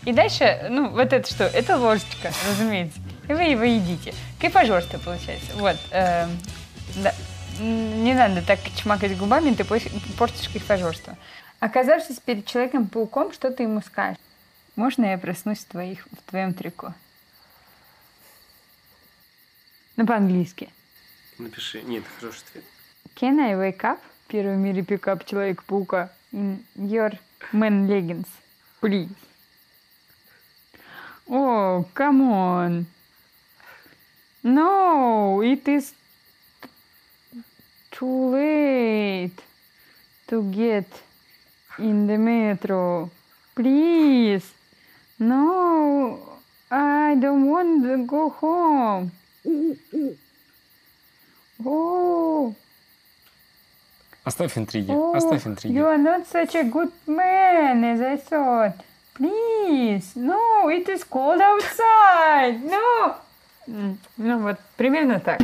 и 0.06 0.12
дальше, 0.12 0.68
ну, 0.70 0.90
вот 0.90 1.12
это 1.12 1.28
что? 1.28 1.44
Это 1.44 1.76
ложечка, 1.76 2.32
разумеется. 2.48 3.00
И 3.28 3.32
вы 3.32 3.42
его 3.42 3.64
едите. 3.64 4.14
Кайфажорство 4.40 4.98
получается. 4.98 5.50
Вот. 5.56 5.76
эм, 5.90 6.38
да. 7.02 7.12
Не 7.58 8.14
надо 8.14 8.40
так 8.40 8.60
чмакать 8.76 9.18
губами, 9.18 9.52
ты 9.52 9.64
портишь 9.64 10.48
кайфажорство. 10.48 11.18
Оказавшись 11.58 12.20
перед 12.20 12.46
человеком-пауком, 12.46 13.32
что 13.32 13.50
ты 13.50 13.64
ему 13.64 13.80
скажешь? 13.80 14.18
Можно 14.76 15.06
я 15.06 15.18
проснусь 15.18 15.58
в, 15.58 15.64
твоих, 15.64 16.06
в 16.06 16.30
твоем 16.30 16.54
трико? 16.54 16.94
Ну, 19.96 20.06
по-английски. 20.06 20.68
Напиши. 21.38 21.82
Нет, 21.82 22.04
хороший 22.20 22.42
ответ. 22.50 22.64
Can 23.16 23.40
I 23.40 23.54
wake 23.54 23.80
up? 23.80 23.98
Первый 24.28 24.54
в 24.54 24.58
мире 24.58 24.82
пикап 24.84 25.24
Человек-паука. 25.24 26.12
In 26.32 26.62
your 26.76 27.18
man 27.52 27.88
leggings. 27.88 28.28
Please. 28.80 29.10
О, 31.29 31.85
come 31.93 32.21
on. 32.31 32.85
No, 34.43 35.41
it 35.41 35.67
is 35.67 35.93
too 37.91 38.31
late 38.31 39.39
to 40.27 40.43
get 40.51 40.85
in 41.77 42.07
the 42.07 42.17
metro. 42.17 43.09
Please. 43.55 44.53
No, 45.19 46.19
I 46.71 47.15
don't 47.19 47.47
want 47.49 47.83
to 47.83 48.05
go 48.05 48.29
home. 48.29 49.11
Oh. 51.63 52.55
Оставь 54.23 54.57
интриги, 54.57 54.91
Oh, 54.91 55.15
оставь 55.15 55.45
интриги. 55.47 55.73
You 55.73 55.85
are 55.85 55.97
not 55.97 56.27
such 56.27 56.55
a 56.55 56.63
good 56.63 56.91
man 57.07 57.83
as 57.83 58.01
I 58.01 58.17
thought. 58.17 58.83
Please, 59.18 60.04
no, 60.14 60.68
it 60.68 60.86
is 60.88 61.04
cold 61.08 61.40
outside. 61.40 62.60
No. 62.64 63.14
Ну 64.16 64.38
вот, 64.38 64.58
примерно 64.76 65.20
так. 65.20 65.40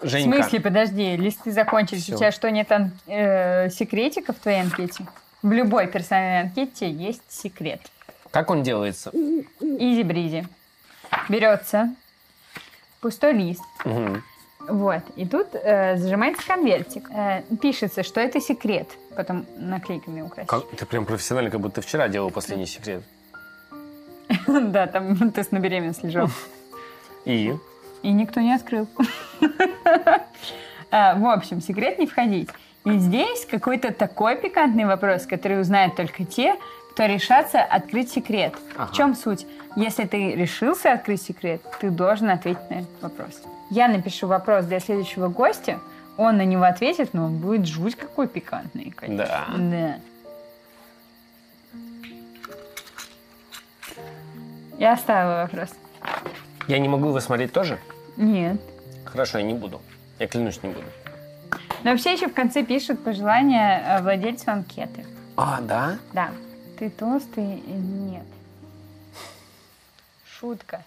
В 0.00 0.08
Женька, 0.08 0.38
смысле, 0.42 0.60
подожди, 0.60 1.16
листы 1.16 1.50
закончились. 1.50 2.04
Всё. 2.04 2.14
У 2.14 2.18
тебя 2.18 2.30
что, 2.32 2.50
нет 2.50 2.70
ан- 2.70 2.92
э, 3.06 3.68
секретиков 3.70 4.36
в 4.36 4.40
твоей 4.40 4.60
анкете? 4.62 5.04
В 5.42 5.50
любой 5.52 5.88
персональной 5.88 6.42
анкете 6.42 6.90
есть 6.90 7.22
секрет. 7.28 7.80
как 8.30 8.50
он 8.50 8.62
делается? 8.62 9.10
Изи-бризи. 9.60 10.46
Берется 11.28 11.94
пустой 13.00 13.32
лист, 13.32 13.62
Мгм. 13.84 14.22
Вот, 14.68 15.02
и 15.16 15.26
тут 15.26 15.48
э, 15.54 15.96
зажимается 15.96 16.46
конвертик. 16.46 17.10
Э, 17.10 17.42
пишется, 17.62 18.02
что 18.02 18.20
это 18.20 18.40
секрет. 18.40 18.88
Потом 19.16 19.46
наклейками 19.56 20.20
украсить. 20.20 20.48
Как- 20.50 20.68
ты 20.76 20.84
прям 20.84 21.06
профессионально, 21.06 21.50
как 21.50 21.60
будто 21.60 21.80
вчера 21.80 22.08
делал 22.08 22.30
последний 22.30 22.66
секрет. 22.66 23.02
Да, 24.46 24.86
там 24.86 25.30
тест 25.32 25.52
на 25.52 25.58
беременность 25.58 26.04
лежал. 26.04 26.28
И? 27.24 27.54
И 28.02 28.12
никто 28.12 28.40
не 28.40 28.54
открыл. 28.54 28.86
А, 30.90 31.14
В 31.18 31.26
общем, 31.26 31.60
секрет 31.60 31.98
не 31.98 32.06
входить. 32.06 32.50
И 32.84 32.98
здесь 32.98 33.46
какой-то 33.46 33.92
такой 33.92 34.36
пикантный 34.36 34.84
вопрос, 34.84 35.26
который 35.26 35.60
узнают 35.60 35.96
только 35.96 36.24
те, 36.24 36.56
кто 36.92 37.06
решатся 37.06 37.60
открыть 37.62 38.10
секрет. 38.10 38.54
Ага. 38.76 38.92
В 38.92 38.96
чем 38.96 39.14
суть? 39.14 39.46
Если 39.76 40.04
ты 40.04 40.34
решился 40.34 40.92
открыть 40.92 41.22
секрет, 41.22 41.60
ты 41.80 41.90
должен 41.90 42.30
ответить 42.30 42.70
на 42.70 42.74
этот 42.76 43.02
вопрос. 43.02 43.42
Я 43.70 43.88
напишу 43.88 44.26
вопрос 44.26 44.64
для 44.64 44.80
следующего 44.80 45.28
гостя, 45.28 45.78
он 46.16 46.38
на 46.38 46.44
него 46.44 46.64
ответит, 46.64 47.14
но 47.14 47.26
он 47.26 47.38
будет 47.38 47.66
жуть 47.66 47.94
какой 47.94 48.26
пикантный, 48.26 48.90
конечно. 48.90 49.24
Да. 49.24 49.46
да. 49.56 49.98
Я 54.78 54.92
оставила 54.92 55.42
вопрос. 55.42 55.70
Я 56.66 56.78
не 56.78 56.88
могу 56.88 57.08
его 57.08 57.20
смотреть 57.20 57.52
тоже? 57.52 57.78
Нет. 58.16 58.60
Хорошо, 59.04 59.38
я 59.38 59.44
не 59.44 59.54
буду. 59.54 59.80
Я 60.18 60.26
клянусь, 60.26 60.62
не 60.62 60.70
буду. 60.70 60.86
Но 61.84 61.90
вообще 61.90 62.12
еще 62.12 62.28
в 62.28 62.34
конце 62.34 62.64
пишут 62.64 63.02
пожелания 63.04 63.82
э, 63.86 64.02
владельцу 64.02 64.50
анкеты. 64.50 65.06
А, 65.36 65.60
да? 65.60 65.98
Да. 66.12 66.30
Ты 66.78 66.90
толстый 66.90 67.58
или 67.58 67.76
нет? 67.76 68.26
Шутка. 70.26 70.82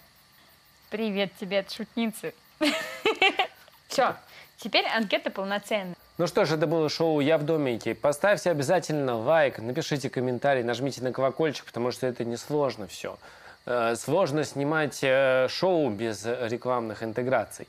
Привет 0.90 1.32
тебе 1.40 1.60
от 1.60 1.70
шутницы. 1.70 2.34
Все. 3.88 4.16
Теперь 4.56 4.86
анкета 4.86 5.30
полноценная. 5.30 5.96
Ну 6.18 6.26
что 6.26 6.44
ж, 6.44 6.52
это 6.52 6.66
было 6.66 6.88
шоу 6.88 7.20
«Я 7.20 7.36
в 7.38 7.42
домике». 7.44 7.94
Поставьте 7.94 8.50
обязательно 8.50 9.16
лайк, 9.16 9.58
напишите 9.58 10.08
комментарий, 10.08 10.62
нажмите 10.62 11.02
на 11.02 11.12
колокольчик, 11.12 11.64
потому 11.64 11.90
что 11.90 12.06
это 12.06 12.24
несложно 12.24 12.86
все. 12.86 13.16
Э, 13.66 13.96
Сложно 13.96 14.44
снимать 14.44 15.00
э, 15.02 15.48
шоу 15.48 15.90
без 15.90 16.24
рекламных 16.24 17.02
интеграций. 17.02 17.66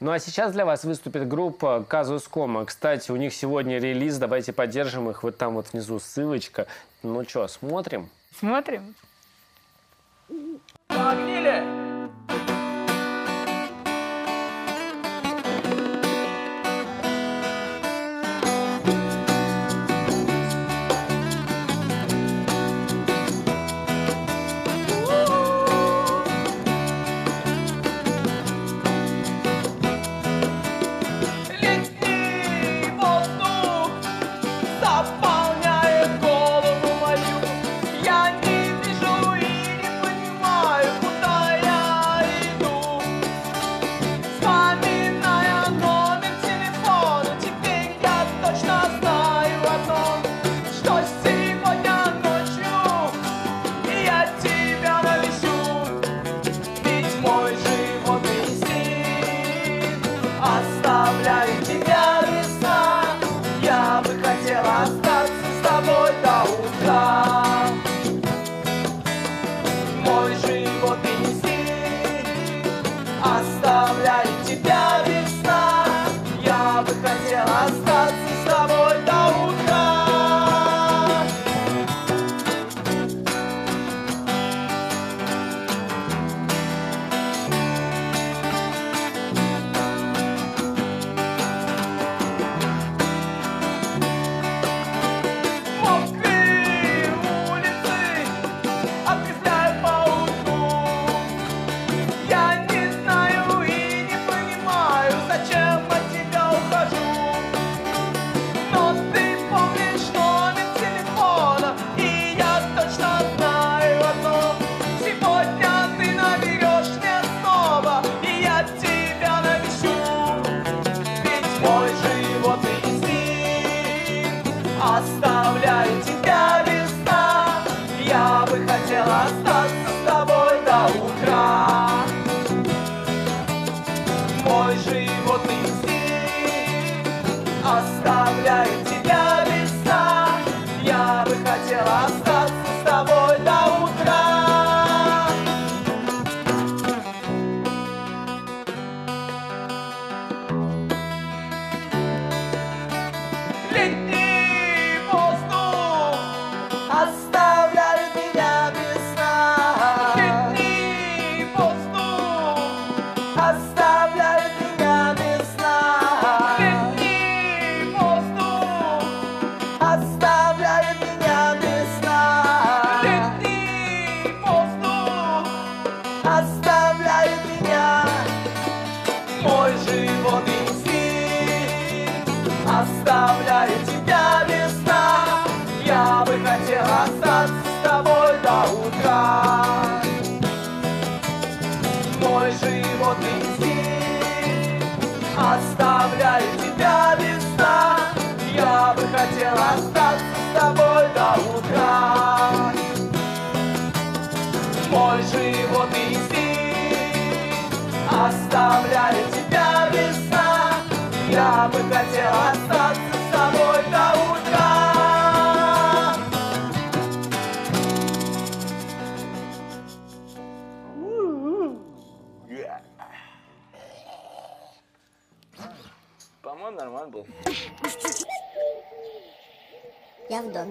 Ну 0.00 0.10
а 0.10 0.18
сейчас 0.18 0.52
для 0.52 0.64
вас 0.64 0.84
выступит 0.84 1.28
группа 1.28 1.84
Казус 1.86 2.26
Кома. 2.28 2.64
Кстати, 2.64 3.10
у 3.10 3.16
них 3.16 3.34
сегодня 3.34 3.78
релиз, 3.78 4.16
давайте 4.18 4.52
поддержим 4.52 5.10
их. 5.10 5.22
Вот 5.22 5.36
там 5.38 5.54
вот 5.54 5.72
внизу 5.72 6.00
ссылочка. 6.00 6.66
Ну 7.02 7.24
что, 7.24 7.46
смотрим? 7.46 8.10
Смотрим. 8.38 8.94
Погнили! 10.88 11.81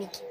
По-моему, 0.02 0.31